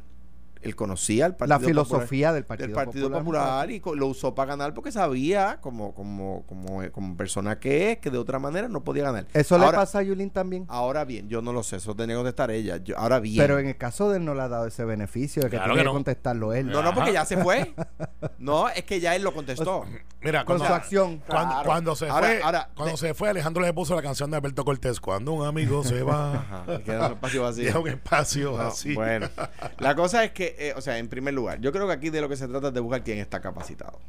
[0.63, 4.91] él conocía el Partido la filosofía del Partido, Popular, y lo usó para ganar porque
[4.91, 9.03] sabía como como como eh, como persona que es que de otra manera no podía
[9.03, 9.27] ganar.
[9.33, 10.65] Eso le pasa a Yulín también.
[10.69, 12.79] Ahora bien, yo no lo sé, eso tenía que contestar ella.
[12.95, 13.37] ahora bien.
[13.37, 15.75] Pero en el caso de él no le ha dado ese beneficio de que tiene
[15.75, 16.67] que, contestarlo él.
[16.67, 17.73] No, no, porque ya se fue.
[18.39, 19.85] no, es que ya él lo contestó.
[20.21, 21.21] Mira, con su acción.
[21.27, 22.41] Cuando, se fue,
[22.75, 26.01] cuando se fue Alejandro le puso la canción de Alberto Cortés, cuando un amigo se
[26.03, 27.81] va, queda un espacio vacío.
[27.81, 28.93] un espacio así.
[28.93, 29.29] Bueno,
[29.79, 32.21] la cosa es que eh, o sea, en primer lugar, yo creo que aquí de
[32.21, 33.99] lo que se trata es de buscar quién está capacitado.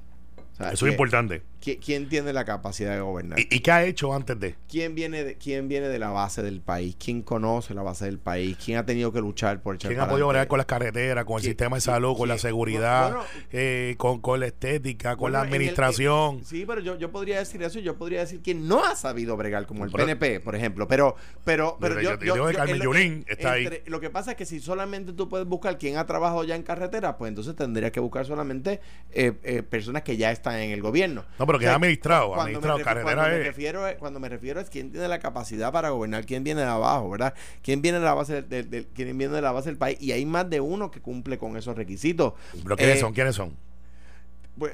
[0.58, 1.42] Eso es importante.
[1.80, 3.38] ¿quién, tiene la capacidad de gobernar?
[3.38, 4.54] ¿Y, qué ha hecho antes de?
[4.68, 6.96] ¿Quién viene de, ¿Quién viene de la base del país?
[7.02, 8.56] ¿Quién conoce la base del país?
[8.62, 11.36] ¿Quién ha tenido que luchar por echar ¿Quién ha podido bregar con las carreteras, con
[11.38, 13.16] el sistema de salud, con la seguridad,
[13.52, 16.44] eh, con, con, la estética, con la administración?
[16.44, 17.78] sí, pero yo, yo podría decir eso.
[17.78, 20.86] Yo podría decir que no ha sabido bregar, como el PNP, por ejemplo.
[20.88, 23.68] Pero, pero, pero, yo, yo, Carmen está ahí.
[23.86, 26.62] Lo que pasa es que si solamente tú puedes buscar quién ha trabajado ya en
[26.62, 30.82] carretera, pues entonces tendrías que buscar solamente eh, eh, personas que ya están en el
[30.82, 31.24] gobierno.
[31.38, 34.90] No, pero que ha administrado, administrado, me cuando Me refiero, cuando me refiero es quién
[34.90, 37.34] tiene la capacidad para gobernar, quién viene de abajo, ¿verdad?
[37.62, 39.96] ¿Quién viene de la base del, quién viene de la base del país?
[40.00, 42.34] Y hay más de uno que cumple con esos requisitos.
[42.62, 43.12] ¿Pero quiénes eh, son?
[43.12, 43.56] ¿Quiénes son?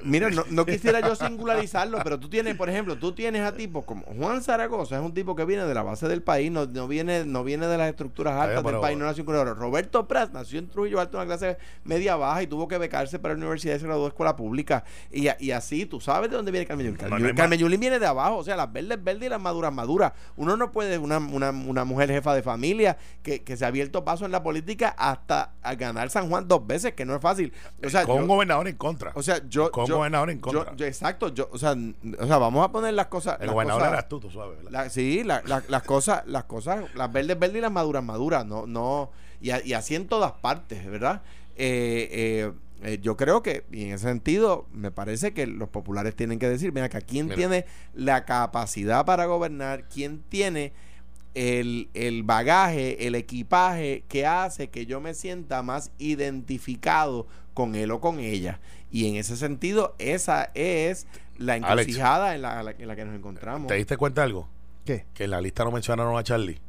[0.03, 4.05] Mira, no, quisiera yo singularizarlo, pero tú tienes, por ejemplo, tú tienes a tipos como
[4.05, 7.25] Juan Zaragoza, es un tipo que viene de la base del país, no, no viene
[7.25, 10.69] no viene de las estructuras altas del país, no nació en Roberto Prat nació en
[10.69, 13.87] Trujillo Alto, una clase media baja y tuvo que becarse para la universidad y se
[13.87, 14.85] graduó de escuela pública.
[15.11, 17.35] Y, y así, tú sabes de dónde viene Carmen Yulín.
[17.35, 20.13] Carmen, Yulín viene de abajo, o sea, las verdes verdes y las maduras maduras.
[20.37, 24.05] Uno no puede, una, una, una mujer jefa de familia que, que se ha abierto
[24.05, 27.53] paso en la política hasta ganar San Juan dos veces, que no es fácil.
[27.85, 29.13] O sea, con un gobernador en contra.
[29.15, 29.70] O sea, yo.
[29.71, 30.87] Con un gobernador en contra.
[30.87, 31.75] exacto, yo, o sea,
[32.19, 33.39] o sea, vamos a poner las cosas.
[33.41, 37.61] El gobernador era tú, tú sabes, sí, las cosas, las cosas, las verdes verdes y
[37.61, 41.23] las maduras maduras, no, no, y, y así en todas partes, ¿verdad?
[41.57, 42.53] Eh, eh,
[42.83, 46.49] eh, yo creo que, y en ese sentido, me parece que los populares tienen que
[46.49, 50.73] decir, mira, que quién tiene la capacidad para gobernar, quién tiene
[51.35, 57.91] el, el, bagaje, el equipaje que hace que yo me sienta más identificado con él
[57.91, 58.61] o con ella.
[58.91, 61.07] Y en ese sentido, esa es
[61.39, 63.69] la encrucijada en la, en la que nos encontramos.
[63.69, 64.49] ¿Te diste cuenta de algo?
[64.85, 65.07] ¿Qué?
[65.15, 66.61] Que en la lista no mencionaron a Charlie.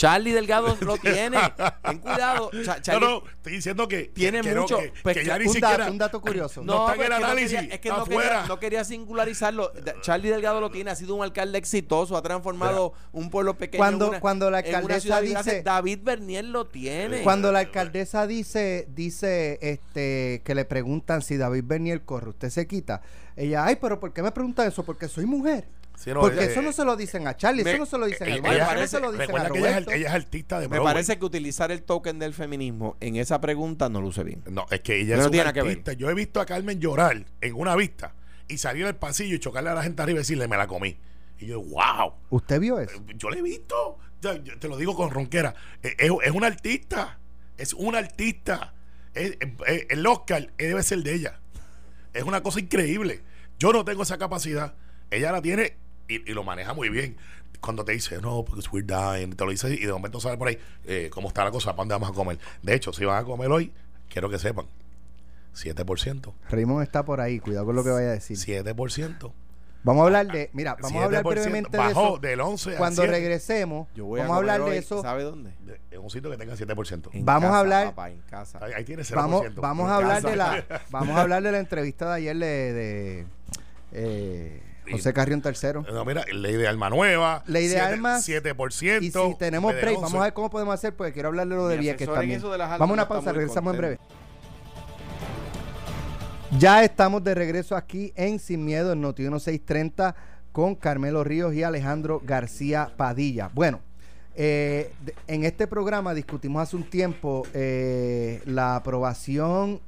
[0.00, 1.38] Charlie Delgado lo tiene.
[1.82, 2.50] Ten cuidado.
[2.54, 4.78] no, no, estoy diciendo que tiene mucho.
[4.78, 6.62] Que, pues que, ya ni un siquiera, dato, un dato curioso.
[6.64, 7.58] No, está en el análisis.
[7.70, 9.72] es que no quería, no quería, singularizarlo.
[10.00, 13.78] Charlie Delgado lo tiene, ha sido un alcalde exitoso, ha transformado un pueblo pequeño.
[13.78, 15.62] Cuando, en una, cuando la alcaldesa dice.
[15.62, 17.20] David Bernier lo tiene.
[17.20, 22.66] Cuando la alcaldesa dice, dice este que le preguntan si David Bernier corre, usted se
[22.66, 23.02] quita.
[23.36, 24.82] Ella, ay, pero ¿por qué me preguntan eso?
[24.82, 25.68] Porque soy mujer.
[26.04, 28.86] Porque eso no se lo dicen a Charlie, eso no se lo dicen a Ella,
[28.86, 31.70] se lo dicen a que ella es, ella es, artista de Me parece que utilizar
[31.70, 34.42] el token del feminismo en esa pregunta no luce bien.
[34.50, 35.92] No, es que ella es una artista.
[35.92, 38.14] Yo he visto a Carmen llorar en una vista
[38.48, 40.96] y salir al pasillo y chocarle a la gente arriba y decirle, me la comí.
[41.38, 42.14] Y yo, wow.
[42.30, 42.96] ¿Usted vio eso?
[42.96, 43.98] Eh, yo lo he visto.
[44.20, 45.54] te lo digo con ronquera.
[45.82, 47.18] Eh, es, es una artista.
[47.58, 48.74] Es una artista.
[49.14, 51.40] el Oscar debe ser de ella.
[52.14, 53.22] Es una cosa increíble.
[53.58, 54.74] Yo no tengo esa capacidad.
[55.10, 55.76] Ella la tiene
[56.10, 57.16] y, lo maneja muy bien.
[57.60, 60.48] Cuando te dice, no, porque we're dying, te lo dice y de momento sale por
[60.48, 61.72] ahí, eh, ¿cómo está la cosa?
[61.72, 62.38] ¿Para dónde vamos a comer?
[62.62, 63.70] De hecho, si van a comer hoy,
[64.08, 64.66] quiero que sepan,
[65.54, 66.32] 7%.
[66.48, 68.36] Raymond está por ahí, cuidado con lo que vaya a decir.
[68.38, 69.32] 7%.
[69.82, 72.18] Vamos a hablar de, mira, vamos a hablar brevemente de eso.
[72.18, 75.00] del 11 Cuando regresemos, vamos a, hablar de eso.
[75.00, 75.52] ¿Sabe dónde?
[75.90, 77.10] En un sitio que tenga 7%.
[77.24, 78.60] vamos a hablar en casa.
[78.62, 79.14] Ahí, tiene 0%.
[79.14, 82.72] Vamos, vamos a hablar de la vamos a hablar de la entrevista de ayer de,
[82.72, 83.26] de
[83.92, 85.84] eh, José Carrión tercero.
[85.92, 87.42] No, mira, ley de alma nueva.
[87.46, 88.28] Ley de armas.
[88.28, 89.02] 7%.
[89.02, 91.78] Y si tenemos break, vamos a ver cómo podemos hacer, porque quiero hablarle lo de
[91.78, 92.40] Vieques también.
[92.42, 93.98] vamos a una pausa, regresamos en breve.
[96.58, 100.16] Ya estamos de regreso aquí en Sin Miedo, en Noti 1630,
[100.50, 103.50] con Carmelo Ríos y Alejandro García Padilla.
[103.54, 103.80] Bueno,
[104.34, 104.92] eh,
[105.28, 109.80] en este programa discutimos hace un tiempo eh, la aprobación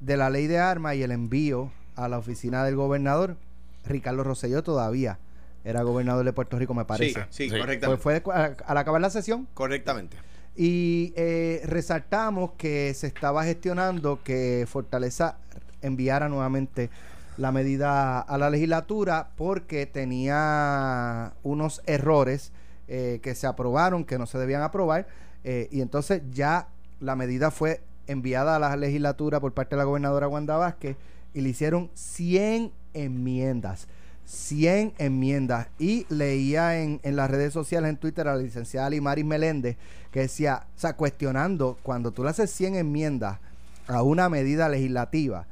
[0.00, 3.36] de la ley de armas y el envío a la oficina del gobernador.
[3.86, 5.18] Ricardo Rosselló todavía
[5.66, 7.26] era gobernador de Puerto Rico, me parece.
[7.30, 8.00] Sí, sí, correctamente.
[8.02, 8.34] Pues fue
[8.66, 9.48] al acabar la sesión.
[9.52, 10.16] Correctamente.
[10.54, 15.38] Y eh, resaltamos que se estaba gestionando que Fortaleza
[15.82, 16.88] enviara nuevamente
[17.36, 22.52] la medida a la legislatura porque tenía unos errores
[22.86, 25.08] eh, que se aprobaron, que no se debían aprobar,
[25.42, 26.68] eh, y entonces ya
[27.00, 30.96] la medida fue enviada a la legislatura por parte de la gobernadora Wanda Vázquez
[31.34, 33.88] y le hicieron 100 enmiendas.
[34.24, 35.68] 100 enmiendas.
[35.78, 39.76] Y leía en, en, las redes sociales, en Twitter, a la licenciada Limaris Meléndez,
[40.10, 43.38] que decía, o sea, cuestionando, cuando tú le haces 100 enmiendas
[43.86, 45.46] a una medida legislativa,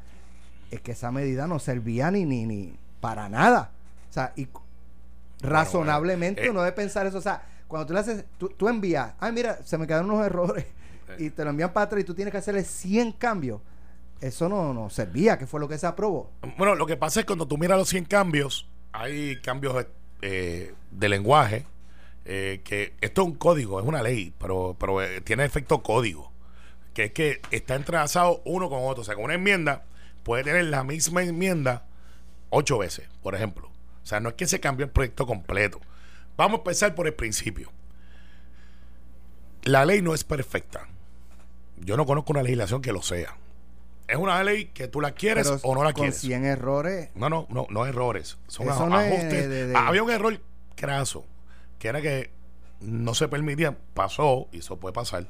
[0.70, 3.70] es que esa medida no servía ni, ni, ni para nada.
[4.10, 4.48] O sea, y
[5.40, 7.18] razonablemente eh, uno debe pensar eso.
[7.18, 10.26] O sea, cuando tú le haces, tú, tú envías, ay, mira, se me quedaron unos
[10.26, 10.64] errores,
[11.10, 11.16] eh.
[11.18, 13.60] y te lo envían para atrás y tú tienes que hacerle 100 cambios
[14.26, 16.30] eso no, no servía, que fue lo que se aprobó.
[16.56, 19.86] Bueno, lo que pasa es cuando tú miras los 100 cambios, hay cambios
[20.22, 21.66] eh, de lenguaje,
[22.24, 26.32] eh, que esto es un código, es una ley, pero, pero eh, tiene efecto código,
[26.94, 29.02] que es que está entrelazado uno con otro.
[29.02, 29.84] O sea, con una enmienda
[30.22, 31.86] puede tener la misma enmienda
[32.48, 33.68] ocho veces, por ejemplo.
[34.02, 35.80] O sea, no es que se cambie el proyecto completo.
[36.38, 37.70] Vamos a empezar por el principio.
[39.64, 40.88] La ley no es perfecta.
[41.76, 43.36] Yo no conozco una legislación que lo sea
[44.06, 46.20] es una ley que tú la quieres o no la quieres.
[46.20, 47.10] Con 100 errores.
[47.14, 48.38] No, no, no, no errores.
[48.48, 49.74] Son ajustes.
[49.74, 50.40] Había un error
[50.74, 51.24] craso,
[51.78, 52.30] que era que
[52.80, 55.26] no se permitían, pasó, y eso puede pasar,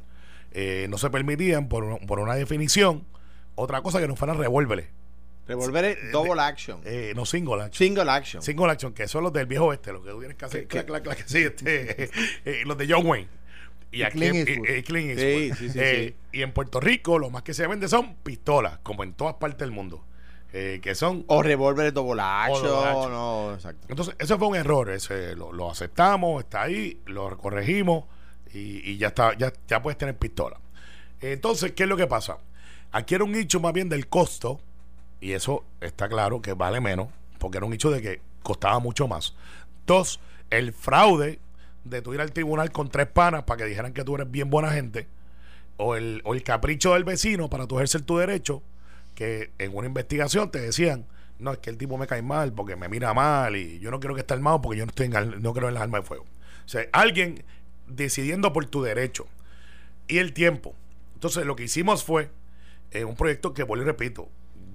[0.52, 3.04] eh, no se permitían por, por, una definición
[3.54, 4.88] otra cosa que no fuera revólveres.
[5.46, 6.80] Revólveres eh, double action.
[6.84, 7.74] Eh, no single action.
[7.74, 8.42] Single action.
[8.42, 10.86] Single action, que son los del viejo oeste, los que tú tienes que hacer, clac,
[10.86, 12.10] clac, clac, sí, este,
[12.64, 13.28] los de John Wayne.
[13.94, 14.20] Y aquí
[16.32, 19.60] y en Puerto Rico lo más que se vende son pistolas, como en todas partes
[19.60, 20.04] del mundo.
[20.56, 23.86] Eh, que son o revólveres doble no, exacto.
[23.88, 28.04] Entonces, eso fue un error, ese lo, aceptamos, está ahí, lo corregimos
[28.52, 30.60] y, ya está, ya, ya puedes tener pistola.
[31.20, 32.38] Entonces, ¿qué es lo que pasa?
[32.92, 34.60] Aquí era un nicho más bien del costo,
[35.20, 39.08] y eso está claro que vale menos, porque era un nicho de que costaba mucho
[39.08, 39.34] más.
[39.86, 41.40] Dos, el fraude
[41.84, 44.50] de tu ir al tribunal con tres panas para que dijeran que tú eres bien
[44.50, 45.06] buena gente,
[45.76, 48.62] o el, o el capricho del vecino para tu ejercer tu derecho,
[49.14, 51.06] que en una investigación te decían,
[51.38, 54.00] no, es que el tipo me cae mal porque me mira mal y yo no
[54.00, 56.06] quiero que esté armado porque yo no estoy en, no creo en las armas de
[56.06, 56.24] fuego.
[56.64, 57.44] O sea, alguien
[57.86, 59.26] decidiendo por tu derecho
[60.08, 60.74] y el tiempo.
[61.14, 62.30] Entonces, lo que hicimos fue
[62.92, 64.28] eh, un proyecto que, vuelvo y repito,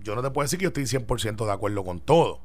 [0.04, 2.42] yo no te puedo decir que yo estoy 100% de acuerdo con todo,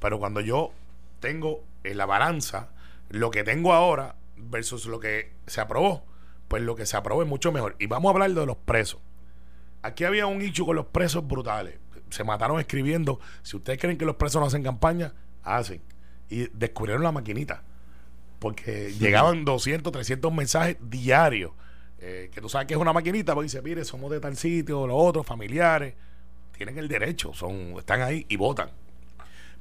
[0.00, 0.72] pero cuando yo
[1.20, 2.68] tengo en la balanza
[3.14, 6.04] lo que tengo ahora versus lo que se aprobó,
[6.48, 7.76] pues lo que se aprobó es mucho mejor.
[7.78, 9.00] Y vamos a hablar de los presos.
[9.82, 11.78] Aquí había un hecho con los presos brutales.
[12.10, 13.20] Se mataron escribiendo.
[13.42, 15.80] Si ustedes creen que los presos no hacen campaña, hacen.
[16.28, 17.62] Y descubrieron la maquinita.
[18.40, 21.52] porque llegaban 200, 300 mensajes diarios.
[21.98, 24.86] Eh, que tú sabes que es una maquinita, porque dice, mire, somos de tal sitio,
[24.86, 25.94] los otros, familiares.
[26.56, 28.70] Tienen el derecho, son están ahí y votan.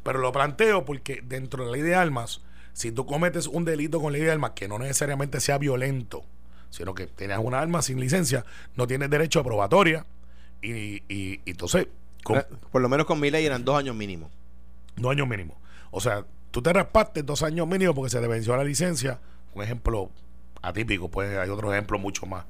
[0.04, 2.42] Pero lo planteo porque dentro de la ley de armas,
[2.74, 6.26] si tú cometes un delito con ley de armas que no necesariamente sea violento,
[6.70, 10.06] sino que tienes una arma sin licencia, no tienes derecho a probatoria.
[10.62, 11.88] Y, y, entonces.
[12.72, 14.32] Por lo menos con mi ley eran dos años mínimo.
[14.96, 15.56] Dos años mínimo.
[15.92, 19.20] O sea, tú te raspaste dos años mínimo porque se te venció la licencia.
[19.54, 20.10] Un ejemplo
[20.64, 22.46] atípico, pues hay otro ejemplo mucho más.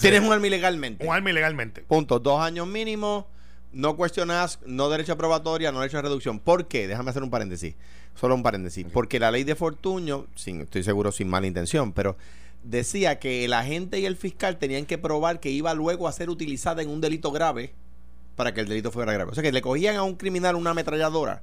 [0.00, 1.06] Tienes un arma ilegalmente.
[1.06, 1.82] Un arma ilegalmente.
[1.82, 2.18] Punto.
[2.18, 3.28] Dos años mínimo.
[3.72, 6.38] No cuestionas, no derecho a probatoria, no derecho a reducción.
[6.38, 6.86] ¿Por qué?
[6.86, 7.74] Déjame hacer un paréntesis.
[8.14, 8.86] Solo un paréntesis.
[8.92, 12.16] Porque la ley de Fortuño, sin, estoy seguro sin mala intención, pero
[12.62, 16.30] decía que el agente y el fiscal tenían que probar que iba luego a ser
[16.30, 17.72] utilizada en un delito grave
[18.36, 19.30] para que el delito fuera grave.
[19.30, 21.42] O sea que le cogían a un criminal una ametralladora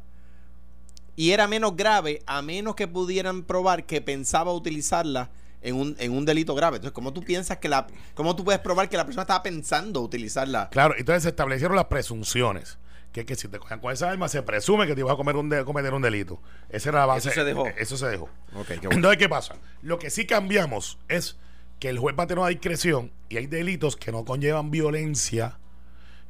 [1.19, 5.29] y era menos grave a menos que pudieran probar que pensaba utilizarla
[5.61, 6.77] en un, en un delito grave.
[6.77, 7.87] Entonces, ¿cómo tú piensas que la...
[8.13, 10.69] ¿Cómo tú puedes probar que la persona estaba pensando utilizarla?
[10.69, 12.77] Claro, entonces se establecieron las presunciones
[13.11, 15.37] que, que si te cogen con esa arma se presume que te ibas a cometer
[15.37, 16.41] un, cometer un delito.
[16.69, 17.29] Esa era la base.
[17.29, 17.67] Eso se dejó.
[17.77, 18.29] Eso se dejó.
[18.91, 19.55] Entonces, ¿qué pasa?
[19.81, 21.37] Lo que sí cambiamos es
[21.79, 25.57] que el juez va a tener una discreción y hay delitos que no conllevan violencia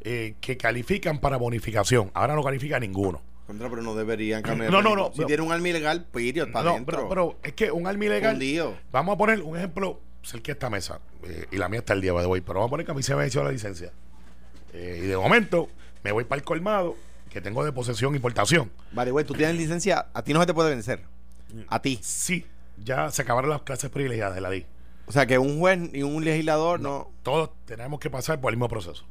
[0.01, 2.11] eh, que califican para bonificación.
[2.13, 3.21] Ahora no califica ninguno.
[3.49, 4.71] Contra, pero no deberían cambiar.
[4.71, 5.11] No, no, no.
[5.11, 8.39] Si tiene un arma ilegal, period, para no, pero, pero, es que un arma ilegal.
[8.91, 10.99] Vamos a poner un ejemplo cerca de esta mesa.
[11.23, 12.41] Eh, y la mía está el día de hoy.
[12.41, 13.91] Pero vamos a poner que a mí se me ha la licencia.
[14.71, 15.67] Eh, y de momento,
[16.03, 16.95] me voy para el colmado
[17.31, 18.69] que tengo de posesión y portación.
[18.91, 21.01] Vale, güey, tú tienes licencia, a ti no se te puede vencer.
[21.69, 21.99] A ti.
[22.03, 22.45] Sí,
[22.77, 24.67] ya se acabaron las clases privilegiadas de la ley.
[25.07, 27.09] O sea, que un juez y un legislador no.
[27.23, 29.05] Todos tenemos que pasar por el mismo proceso.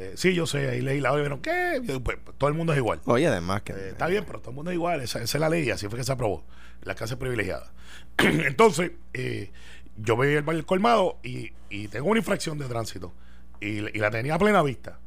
[0.00, 2.00] Eh, sí, yo sé, hay legisladores que ¿qué?
[2.00, 3.00] Pues, todo el mundo es igual.
[3.06, 3.72] Oye, además que.
[3.72, 5.00] Eh, está bien, pero todo el mundo es igual.
[5.00, 6.44] Esa, es la ley, así fue que se aprobó.
[6.82, 7.68] Las clases privilegiadas.
[8.18, 9.50] Entonces, eh,
[9.96, 13.12] yo voy al colmado y, y, tengo una infracción de tránsito.
[13.60, 15.00] Y, y la tenía a plena vista.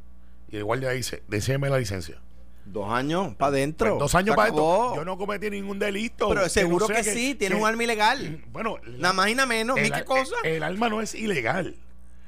[0.50, 2.20] Y el guardia dice, decíame la licencia.
[2.64, 3.90] Dos años para adentro.
[3.90, 4.94] Pues, dos años para adentro.
[4.96, 6.28] Yo no cometí ningún delito.
[6.28, 8.44] Pero seguro que, sí, tiene un arma ilegal.
[8.52, 9.78] Bueno, nada más y nada menos.
[9.78, 10.36] El, qué cosa?
[10.44, 11.76] El, arma no es ilegal.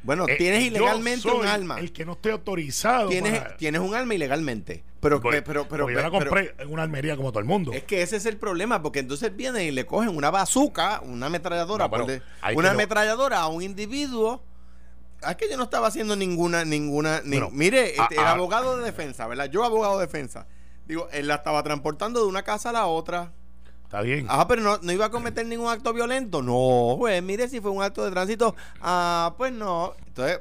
[0.05, 1.81] Bueno, eh, tienes ilegalmente un arma.
[1.81, 3.09] El que no esté autorizado.
[3.09, 4.85] Tienes, tienes un arma ilegalmente.
[5.01, 7.73] Pero, pues, pero, pero, yo la compré en una almería como todo el mundo.
[7.73, 11.27] Es que ese es el problema, porque entonces vienen y le cogen una bazuca, una
[11.27, 11.91] ametralladora,
[12.55, 14.43] una ametralladora a un individuo
[15.31, 17.23] es que yo no estaba haciendo ninguna, ninguna.
[17.53, 19.47] mire, este, el abogado de defensa, ¿verdad?
[19.51, 20.47] Yo, abogado de defensa.
[20.87, 23.33] Digo, él la estaba transportando de una casa a la otra.
[23.95, 24.27] Está bien.
[24.29, 26.43] Ah, pero no, no iba a cometer ningún acto violento.
[26.43, 28.57] No, pues mire si fue un acto de tránsito.
[28.81, 29.95] Ah, pues no.
[30.09, 30.41] Entonces.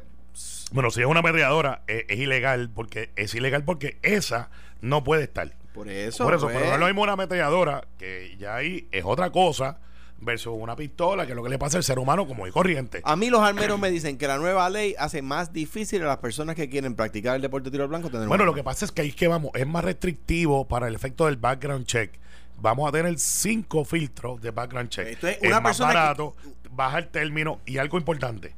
[0.72, 4.50] Bueno, si es una mediadora, es, ilegal porque es ilegal porque esa
[4.82, 5.54] no puede estar.
[5.72, 6.24] Por eso.
[6.24, 9.78] Por eso, pero no es lo mismo una ametralladora, que ya ahí es otra cosa
[10.20, 13.02] versus una pistola, que es lo que le pasa al ser humano como es corriente.
[13.04, 16.18] A mí los armeros me dicen que la nueva ley hace más difícil a las
[16.18, 18.84] personas que quieren practicar el deporte de tiro al blanco tener Bueno, lo que pasa
[18.84, 22.24] es que ahí es que vamos, es más restrictivo para el efecto del background check.
[22.64, 25.08] Vamos a tener cinco filtros de background check.
[25.08, 26.36] Esto es, una más barato,
[26.72, 28.56] baja el término y algo importante.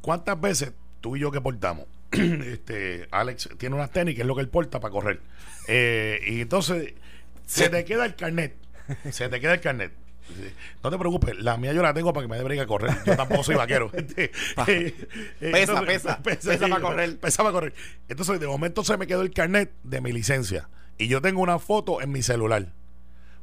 [0.00, 1.86] ¿Cuántas veces tú y yo que portamos?
[2.12, 5.20] este Alex tiene unas tenis que es lo que él porta para correr.
[5.68, 6.92] Eh, y entonces
[7.46, 8.54] se te queda el carnet.
[9.10, 9.92] Se te queda el carnet
[10.82, 12.96] no te preocupes, la mía yo la tengo para que me dé a correr.
[13.04, 13.90] Yo tampoco soy vaquero.
[13.96, 14.94] Este, eh,
[15.40, 17.18] eh, pesa, pesa, pesa, para correr.
[17.18, 17.74] Pesa para correr.
[18.08, 20.68] Entonces, de momento se me quedó el carnet de mi licencia.
[20.98, 22.72] Y yo tengo una foto en mi celular.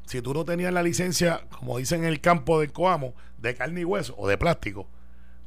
[0.05, 3.81] Si tú no tenías la licencia, como dicen en el campo del Coamo, de carne
[3.81, 4.87] y hueso o de plástico,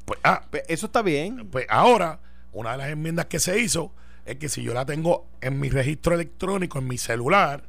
[0.05, 1.49] pues ah, pues, eso está bien.
[1.49, 2.21] Pues ahora,
[2.53, 3.93] una de las enmiendas que se hizo
[4.25, 7.65] es que si yo la tengo en mi registro electrónico, en mi celular,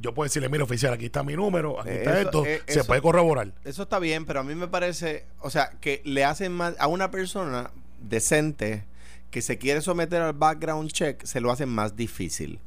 [0.00, 3.00] yo puedo decirle, mira, oficial, aquí está mi número, aquí está esto, eh, se puede
[3.00, 3.52] corroborar.
[3.64, 6.86] Eso está bien, pero a mí me parece, o sea, que le hacen más a
[6.86, 7.70] una persona
[8.00, 8.84] decente
[9.30, 12.60] que se quiere someter al background check, se lo hacen más difícil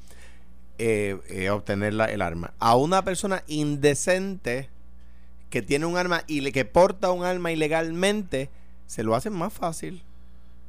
[0.83, 2.55] eh, eh, obtener el arma.
[2.57, 4.67] A una persona indecente
[5.51, 8.49] que tiene un arma y que porta un arma ilegalmente,
[8.87, 10.01] se lo hacen más fácil.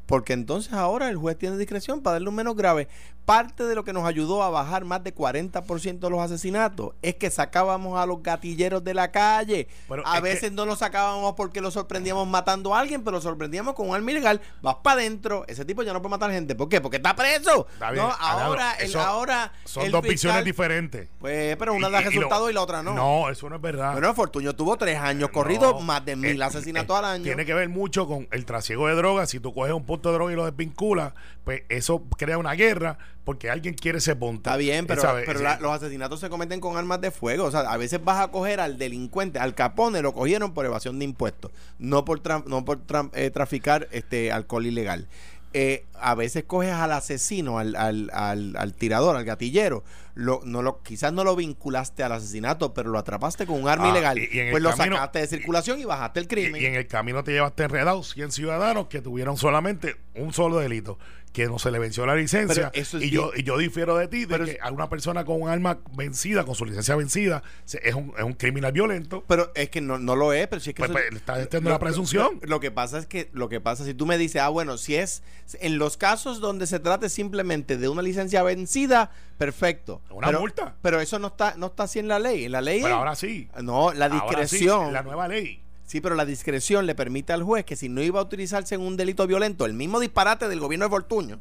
[0.05, 2.89] Porque entonces ahora el juez tiene discreción para darle un menos grave
[3.25, 7.14] parte de lo que nos ayudó a bajar más de 40% de los asesinatos es
[7.14, 9.68] que sacábamos a los gatilleros de la calle.
[10.05, 13.89] a veces no los sacábamos porque los sorprendíamos matando a alguien, pero los sorprendíamos con
[13.89, 14.41] un arma ilegal.
[14.61, 16.55] Vas para adentro, ese tipo ya no puede matar gente.
[16.55, 16.81] ¿Por qué?
[16.81, 17.66] Porque está preso.
[17.95, 21.09] no, ahora, el, ahora son dos visiones diferentes.
[21.18, 22.95] Pues, pero una da resultado y, la otra no.
[22.95, 23.93] No, eso no es verdad.
[23.93, 27.25] Bueno, Fortuño tuvo tres años corridos, más de mil eh, asesinatos eh, al año.
[27.25, 29.31] Tiene que ver mucho con el trasiego de drogas.
[29.31, 31.12] Si tú coges un punto de droga y lo desvinculas,
[31.45, 34.51] pues eso crea una guerra porque alguien quiere ese punto.
[34.51, 37.45] Está bien, pero, pero los asesinatos se cometen con armas de fuego.
[37.45, 40.99] O sea, a veces vas a coger al delincuente, al capone, lo cogieron por evasión
[40.99, 42.80] de impuestos, no por, no por
[43.14, 45.09] eh, traficar este alcohol ilegal.
[45.55, 49.84] Eh, a veces coges al asesino, al, al, al, tirador, al gatillero,
[50.15, 53.87] lo, no lo, quizás no lo vinculaste al asesinato, pero lo atrapaste con un arma
[53.87, 54.19] ah, ilegal.
[54.51, 56.61] pues lo sacaste de circulación y, bajaste el crimen.
[56.61, 60.99] Y, en el camino te llevaste enredado 100 ciudadanos que tuvieron solamente un solo delito
[61.33, 62.71] que no se le venció la licencia.
[62.75, 65.79] y, yo, y yo difiero de ti, de que a una persona con un arma
[65.97, 69.25] vencida, con su licencia vencida, es un, es un criminal violento.
[69.27, 70.81] Pero es que no, no lo es, pero si es que...
[70.81, 72.39] Pues, pues, está teniendo la presunción.
[72.43, 74.95] Lo, que pasa es que, lo que pasa, si tú me dices, ah, bueno, si
[74.95, 75.23] es
[75.61, 80.02] en los casos donde se trate simplemente de una licencia vencida, perfecto.
[80.11, 80.75] Una multa.
[80.83, 82.45] Pero eso no está, no está así en la ley.
[82.45, 82.83] En la ley...
[82.83, 83.49] Pero ahora sí.
[83.63, 84.93] No, la discreción...
[84.93, 85.63] la nueva ley.
[85.87, 88.81] Sí, pero la discreción le permite al juez que si no iba a utilizarse en
[88.81, 91.41] un delito violento, el mismo disparate del gobierno de Fortuño,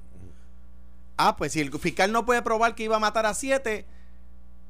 [1.17, 3.85] ah, pues si el fiscal no puede probar que iba a matar a siete,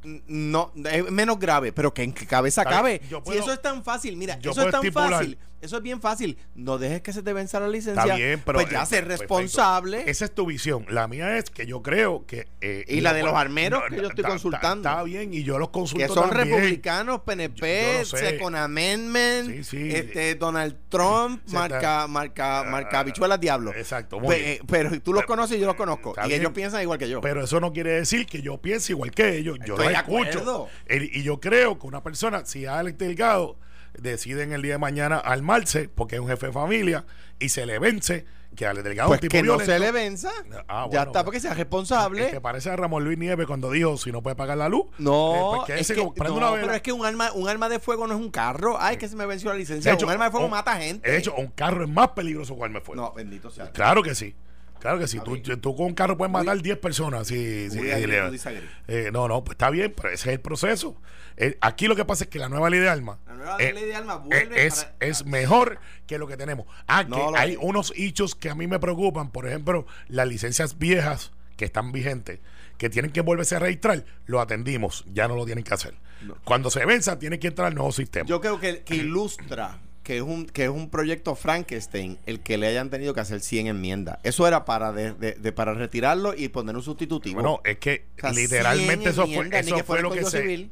[0.04, 3.02] no, es menos grave, pero que en qué cabeza cabe.
[3.26, 6.38] si eso es tan fácil, mira, eso es tan fácil, eso es bien fácil.
[6.55, 8.16] No dejes que se te venza la licencia.
[8.16, 10.09] bien, pero pues ya ser responsable.
[10.09, 10.86] Esa es tu visión.
[10.89, 12.47] La mía es que yo creo que.
[12.62, 14.89] Eh, y la de los armeros que yo estoy consultando.
[14.89, 16.05] Está bien, y yo los consulto.
[16.05, 23.74] Que son republicanos, PNP, Second Amendment, este, Donald Trump, marca, marca, marca habichuelas diablo.
[23.74, 24.20] Exacto.
[24.68, 26.16] pero tú los conoces y yo los conozco.
[26.28, 27.22] y ellos piensan igual que yo.
[27.22, 29.59] Pero eso no quiere decir que yo piense igual que ellos.
[29.66, 30.68] Yo los escucho.
[30.89, 33.57] y yo creo que una persona, si Alex Delgado
[33.94, 37.06] deciden el día de mañana armarse porque es un jefe de familia
[37.39, 38.26] y se le vence
[38.56, 40.32] que al delegado pues que no se le venza.
[40.68, 42.26] Ah, ya está porque sea responsable.
[42.26, 44.88] Es que parece a Ramón Luis Nieves cuando dijo si no puede pagar la luz
[44.98, 48.08] no, eh, pues es que, no pero es que un arma un arma de fuego
[48.08, 48.78] no es un carro.
[48.80, 49.96] Ay que se me venció la licencia.
[49.96, 51.10] un arma de fuego mata gente.
[51.10, 53.02] de hecho un carro es más peligroso que un arma de fuego.
[53.02, 54.36] No bendito sea claro que sí
[54.82, 57.27] Claro que sí, tú, tú, con un carro puedes matar 10 personas.
[57.27, 60.99] Sí, sí, eh, no, no, pues está bien, pero ese es el proceso.
[61.38, 63.19] Eh, aquí lo que pasa es que la nueva ley de armas
[63.59, 66.65] eh, es, es mejor que lo que tenemos.
[66.88, 69.29] Ah, que hay unos hechos que a mí me preocupan.
[69.29, 72.39] Por ejemplo, las licencias viejas que están vigentes,
[72.79, 75.05] que tienen que volverse a registrar, lo atendimos.
[75.13, 75.93] Ya no lo tienen que hacer.
[76.43, 78.25] Cuando se venza, tiene que entrar al nuevo sistema.
[78.25, 82.58] Yo creo que, que ilustra que es un que es un proyecto Frankenstein el que
[82.58, 84.20] le hayan tenido que hacer 100 enmiendas.
[84.24, 87.36] Eso era para de, de, para retirarlo y poner un sustitutivo.
[87.36, 90.70] Bueno, es que literalmente eso fue eso fue lo que se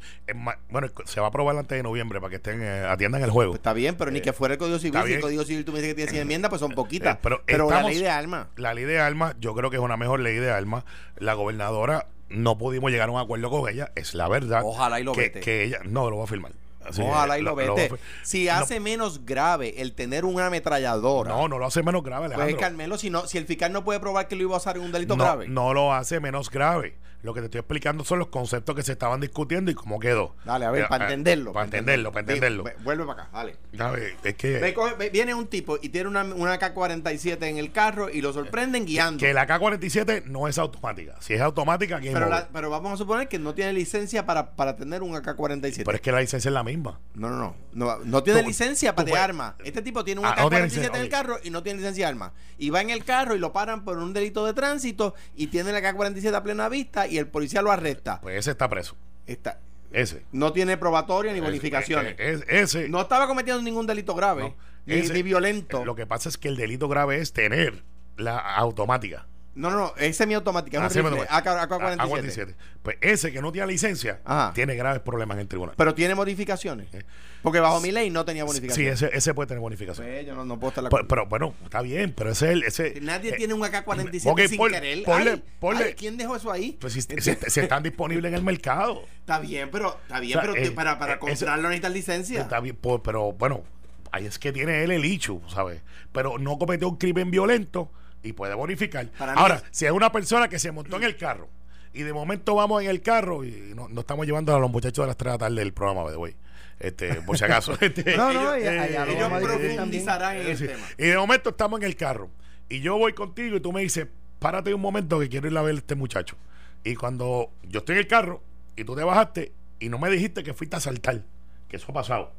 [0.69, 3.51] bueno, se va a aprobar antes de noviembre para que estén eh, atiendan el juego.
[3.51, 5.71] Pues está bien, pero ni que fuera el Código Civil, si el Código Civil tú
[5.71, 7.15] me dices que tiene 100 enmiendas, pues son poquitas.
[7.15, 8.47] Eh, pero, la ley de armas.
[8.55, 10.83] La ley de armas, yo creo que es una mejor ley de armas.
[11.17, 14.61] La gobernadora no pudimos llegar a un acuerdo con ella, es la verdad.
[14.63, 15.39] Ojalá y lo que, vete.
[15.39, 16.51] que ella no lo va a firmar.
[16.97, 17.91] Ojalá y lo, vete.
[18.23, 21.31] si hace menos grave el tener una ametralladora.
[21.31, 23.99] No, no lo hace menos grave, Pues Carmelo, si, no, si el fiscal no puede
[23.99, 25.47] probar que lo iba a usar en un delito grave.
[25.47, 26.97] No lo hace menos grave.
[27.21, 30.35] Lo que te estoy explicando son los conceptos que se estaban discutiendo y cómo quedó.
[30.45, 31.51] Dale, a ver, para entenderlo.
[31.51, 32.63] Para entenderlo, para entenderlo.
[32.83, 33.55] vuelve para acá, dale.
[33.73, 34.75] Dale, es que.
[35.11, 39.19] viene un tipo y tiene una, una K-47 en el carro y lo sorprenden guiando.
[39.19, 41.15] Que la K-47 no es automática.
[41.19, 44.77] Si es automática, ¿quién pero, pero vamos a suponer que no tiene licencia para, para
[44.77, 45.83] tener un AK-47.
[45.83, 46.99] Pero es que la licencia es la misma.
[47.15, 47.99] No, no, no.
[48.05, 49.55] No, tiene licencia para de arma.
[49.63, 52.33] Este tipo tiene un ah, AK-47 en el carro y no tiene licencia de arma.
[52.57, 55.71] Y va en el carro y lo paran por un delito de tránsito y tiene
[55.73, 58.95] la AK-47 a plena vista y el policía lo arresta pues ese está preso.
[59.25, 59.59] Está.
[59.91, 60.23] Ese.
[60.31, 62.15] No tiene probatoria ni bonificaciones.
[62.17, 62.89] ese.
[62.89, 64.55] No estaba cometiendo ningún delito grave.
[64.85, 65.83] ni, violento.
[65.83, 67.83] Lo que pasa es que el delito grave es tener
[68.17, 69.27] la automática.
[69.59, 70.85] No, no, no, es semiautomática.
[70.87, 72.55] Es AK-47.
[72.81, 74.21] Pues ese que no tiene licencia
[74.53, 75.75] tiene graves problemas en el tribunal.
[75.77, 76.93] Pero tiene modificaciones.
[76.93, 77.03] Eh.
[77.41, 78.99] Porque bajo mi ley no tenía bonificaciones.
[78.99, 80.13] Sí, ese, ese puede tener bonificaciones.
[80.13, 82.79] Pues yo no, no puedo estar la pero, pero, bueno, está bien, pero ese es
[82.79, 83.05] el.
[83.05, 85.03] Nadie eh, tiene un AK-47 sin querer.
[85.03, 86.77] Ponle, ponle, ¿Quién dejó eso ahí?
[86.79, 89.03] Pues si, si, están disponibles en el mercado.
[89.19, 92.41] Está bien, pero, está bien, pero eh, para, para comprarlo necesitas licencia.
[92.41, 93.63] Está bien, pero bueno,
[94.11, 95.81] ahí es que tiene él el hecho, ¿sabes?
[96.13, 97.91] Pero no cometió un crimen violento
[98.23, 99.09] y puede bonificar.
[99.19, 101.49] Ahora, si es una persona que se montó en el carro
[101.93, 105.07] y de momento vamos en el carro y no, estamos llevando a los muchachos de
[105.07, 106.35] las 3 de la tarde del programa, by the way.
[106.79, 107.77] Este, por si acaso.
[107.81, 110.87] Este, no, no, ellos profundizarán en el tema.
[110.97, 112.29] Y de momento estamos en el carro
[112.69, 114.07] y yo voy contigo y tú me dices,
[114.39, 116.37] párate un momento que quiero ir a ver a este muchacho.
[116.83, 118.41] Y cuando yo estoy en el carro
[118.75, 121.23] y tú te bajaste y no me dijiste que fuiste a saltar,
[121.67, 122.33] que eso ha pasado,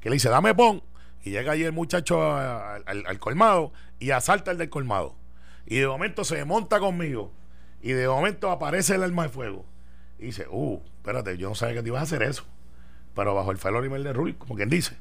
[0.00, 0.82] que le dice, dame pon
[1.22, 5.16] y llega ahí el muchacho al, colmado y asalta el del colmado.
[5.66, 7.32] Y de momento se monta conmigo.
[7.82, 9.64] Y de momento aparece el arma de fuego.
[10.18, 12.44] Y dice, uh, espérate, yo no sabía que te ibas a hacer eso.
[13.14, 14.96] Pero bajo el felonimer de Rule, como quien dice,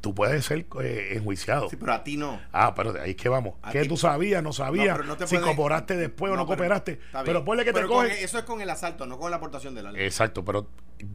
[0.00, 1.68] tú puedes ser eh, enjuiciado.
[1.68, 2.40] Sí, pero a ti no.
[2.52, 3.54] Ah, pero ahí es que vamos.
[3.72, 4.98] ¿Qué tú sabías, no sabías?
[5.26, 7.00] si cooperaste después o no cooperaste.
[7.24, 8.22] Pero, ponle que te coge.
[8.22, 10.04] Eso es con el asalto, no con la aportación de la ley.
[10.04, 10.68] Exacto, pero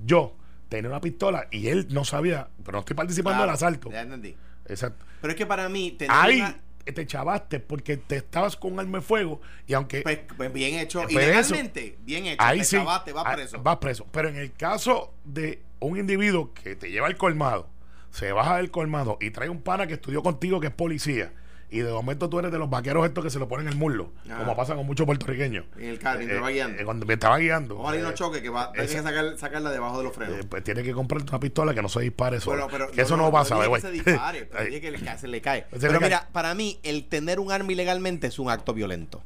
[0.05, 0.35] yo
[0.69, 3.91] tenía una pistola y él no sabía, pero no estoy participando del asalto.
[3.91, 4.35] Ya entendí.
[4.67, 5.05] Exacto.
[5.21, 5.97] Pero es que para mí.
[6.07, 6.43] Ahí
[6.85, 10.01] te chavaste porque te estabas con arma de fuego y aunque.
[10.01, 11.03] Pues, pues bien hecho.
[11.09, 12.43] y legalmente, bien hecho.
[12.43, 12.77] Ahí te sí.
[12.77, 13.61] Chavaste, vas preso.
[13.61, 14.07] Vas preso.
[14.11, 17.69] Pero en el caso de un individuo que te lleva al colmado
[18.11, 21.31] se baja del colmado y trae un pana que estudió contigo que es policía
[21.71, 23.79] y de momento tú eres de los vaqueros estos que se lo ponen en el
[23.79, 25.65] muslo, como pasa con muchos puertorriqueños.
[25.77, 26.81] En el carro, mientras va guiando.
[26.81, 27.79] Eh, cuando me estaba guiando.
[27.79, 30.39] Ojalá y no choque, que va, tienes que sacar, sacarla debajo de los frenos.
[30.39, 32.67] Eh, pues tiene que comprarte una pistola que no se dispare solo.
[32.71, 33.81] Pero, que eso no, pasa, güey.
[33.81, 35.65] Que se dispare, pero que le, se le cae.
[35.79, 39.21] pero mira, para mí, el tener un arma ilegalmente es un acto violento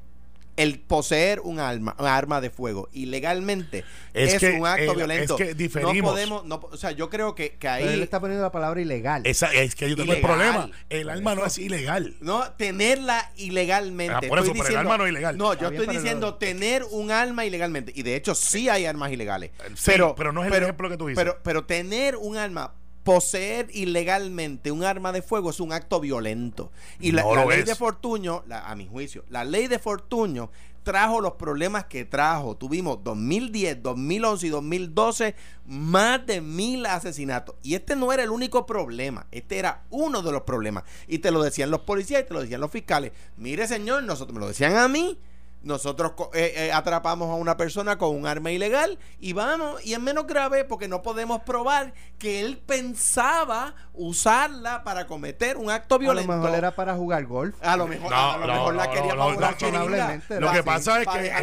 [0.56, 3.84] el poseer un arma, un arma de fuego ilegalmente
[4.14, 5.38] es, un acto eh, violento.
[5.38, 5.96] Es que diferimos.
[5.96, 7.88] No podemos, no, o sea, yo creo que, que ahí.
[7.88, 9.24] él está poniendo la palabra ilegal.
[9.26, 10.70] Esa, es que yo tengo el problema.
[10.90, 12.16] El arma no es ilegal.
[12.22, 14.28] No, tenerla ilegalmente.
[14.28, 15.38] Ah, por eso, pero el arma no es ilegal.
[15.38, 17.92] No, yo estoy diciendo tener un arma ilegalmente.
[17.96, 19.52] Y de hecho, sí hay armas ilegales.
[19.86, 21.24] pero, pero no es el ejemplo que tú dices.
[21.24, 22.74] Pero, pero tener un arma
[23.04, 26.72] poseer ilegalmente un arma de fuego es un acto violento.
[27.00, 30.50] Y la, ley de Fortuño, a mi juicio, la ley de Fortuño
[30.84, 32.56] trajo los problemas que trajo.
[32.56, 35.36] Tuvimos 2010, 2011 y 2012
[35.66, 37.56] más de mil asesinatos.
[37.64, 40.84] Y este no era el único problema, este era uno de los problemas.
[41.08, 43.12] Y te lo decían los policías y te lo decían los fiscales.
[43.38, 45.18] Mire señor, nosotros me lo decían a mí
[45.64, 50.00] nosotros eh, eh, atrapamos a una persona con un arma ilegal y vamos, y es
[50.00, 56.32] menos grave porque no podemos probar que él pensaba usarla para cometer un acto violento.
[56.32, 57.56] A lo mejor era para jugar golf.
[57.62, 60.22] A lo mejor, a lo mejor la quería para jugar chiringa.
[60.40, 61.34] Lo que pasa es que.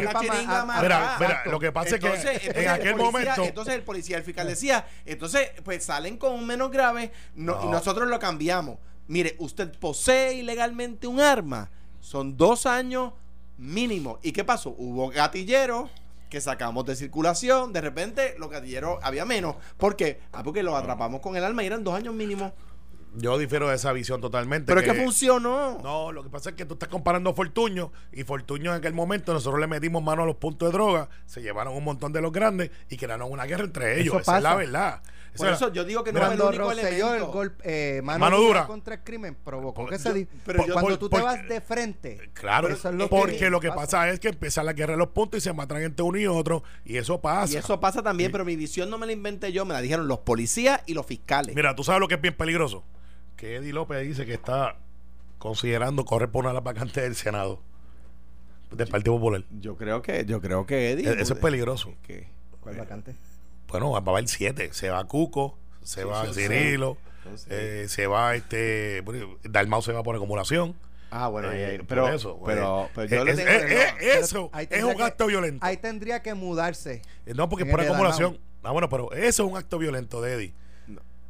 [0.81, 3.43] Mira, lo que pasa es que en aquel momento.
[3.43, 8.07] Entonces el policía, el fiscal decía, entonces, pues salen con un menos grave y nosotros
[8.07, 8.77] lo cambiamos.
[9.07, 11.71] Mire, usted posee ilegalmente un arma.
[11.99, 13.13] Son dos años
[13.61, 14.19] mínimo.
[14.23, 14.75] ¿Y qué pasó?
[14.77, 15.89] Hubo gatilleros
[16.29, 19.55] que sacamos de circulación, de repente los gatilleros había menos.
[19.77, 20.19] ¿Por qué?
[20.31, 22.53] Ah, porque los atrapamos con el arma y eran dos años mínimo.
[23.13, 24.65] Yo difiero de esa visión totalmente.
[24.73, 25.79] Pero es que funcionó.
[25.83, 29.33] No, lo que pasa es que tú estás comparando Fortuño y Fortuño en aquel momento
[29.33, 32.31] nosotros le metimos mano a los puntos de droga, se llevaron un montón de los
[32.31, 34.21] grandes y crearon una guerra entre ellos.
[34.21, 35.01] Esa es la verdad.
[35.35, 37.13] Por eso yo digo que no es el único elemento.
[37.13, 41.21] el golpe, eh, mano, dura, contra el crimen provocó que se pero cuando tú te
[41.21, 42.31] vas de frente.
[42.33, 42.69] Claro,
[43.09, 44.09] porque lo que pasa.
[44.09, 46.63] es que empieza la guerra de los puntos y se matan entre uno y otro
[46.85, 47.53] y eso pasa.
[47.53, 50.07] Y eso pasa también, pero mi visión no me la inventé yo, me la dijeron
[50.07, 51.55] los policías y los fiscales.
[51.55, 52.83] Mira, tú sabes lo que es bien peligroso,
[53.37, 54.77] que Eddie López dice que está
[55.37, 57.61] considerando correr por una de las vacantes del Senado
[58.71, 59.43] del Partido Popular.
[59.59, 61.93] Yo creo que yo creo que Eddie e-, eso es peligroso.
[62.61, 63.15] ¿Cuál vacante?
[63.71, 64.69] Bueno, va a haber siete.
[64.73, 66.97] Se va Cuco, se va Cirilo,
[67.49, 69.03] eh, se va este.
[69.43, 70.75] Dalmau se va por acumulación.
[71.09, 73.33] Ah, bueno, eh, pero, eso, pero, pero, yo le
[74.21, 75.65] eso es un acto violento.
[75.65, 77.01] Ahí tendría que mudarse.
[77.25, 78.39] Eh, no, porque por acumulación.
[78.63, 80.53] Ah, bueno, pero eso es un acto violento de Eddie.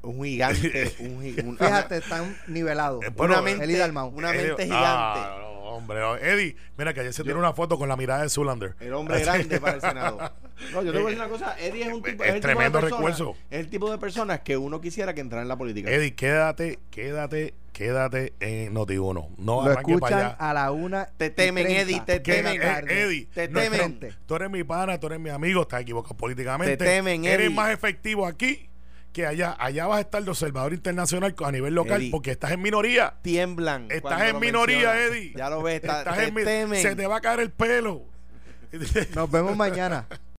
[0.03, 0.95] Un gigante.
[0.99, 3.03] un, Fíjate, están nivelados.
[3.15, 4.71] una mente, una mente gigante.
[4.71, 5.99] Ah, hombre.
[6.21, 8.75] Eddie, mira que ayer se tiene una foto con la mirada de Zulander.
[8.79, 10.19] El hombre grande para el Senado.
[10.73, 11.59] No, yo te voy a decir una cosa.
[11.59, 12.23] Eddie es un tipo.
[12.23, 13.35] Es, tremendo de recuerdo.
[13.49, 15.89] Es el tipo de personas que uno quisiera que entrara en la política.
[15.89, 19.37] Eddie, quédate, quédate, quédate en Noti1.
[19.39, 21.07] No Lo escuchan a la una.
[21.17, 22.61] Te temen, Eddie, te temen.
[22.61, 24.15] Eddie, te temen.
[24.27, 26.77] tú eres mi pana, tú eres mi amigo, estás equivocado políticamente.
[26.77, 27.33] Te temen, Eddie.
[27.33, 28.69] Eres más efectivo aquí
[29.11, 32.61] que allá, allá vas a estar de observador internacional a nivel local porque estás en
[32.61, 33.15] minoría.
[33.21, 33.87] Tiemblan.
[33.89, 35.33] Estás en minoría, Eddie.
[35.35, 38.05] Ya lo ves, estás te Se te va a caer el pelo.
[39.15, 40.07] Nos vemos mañana.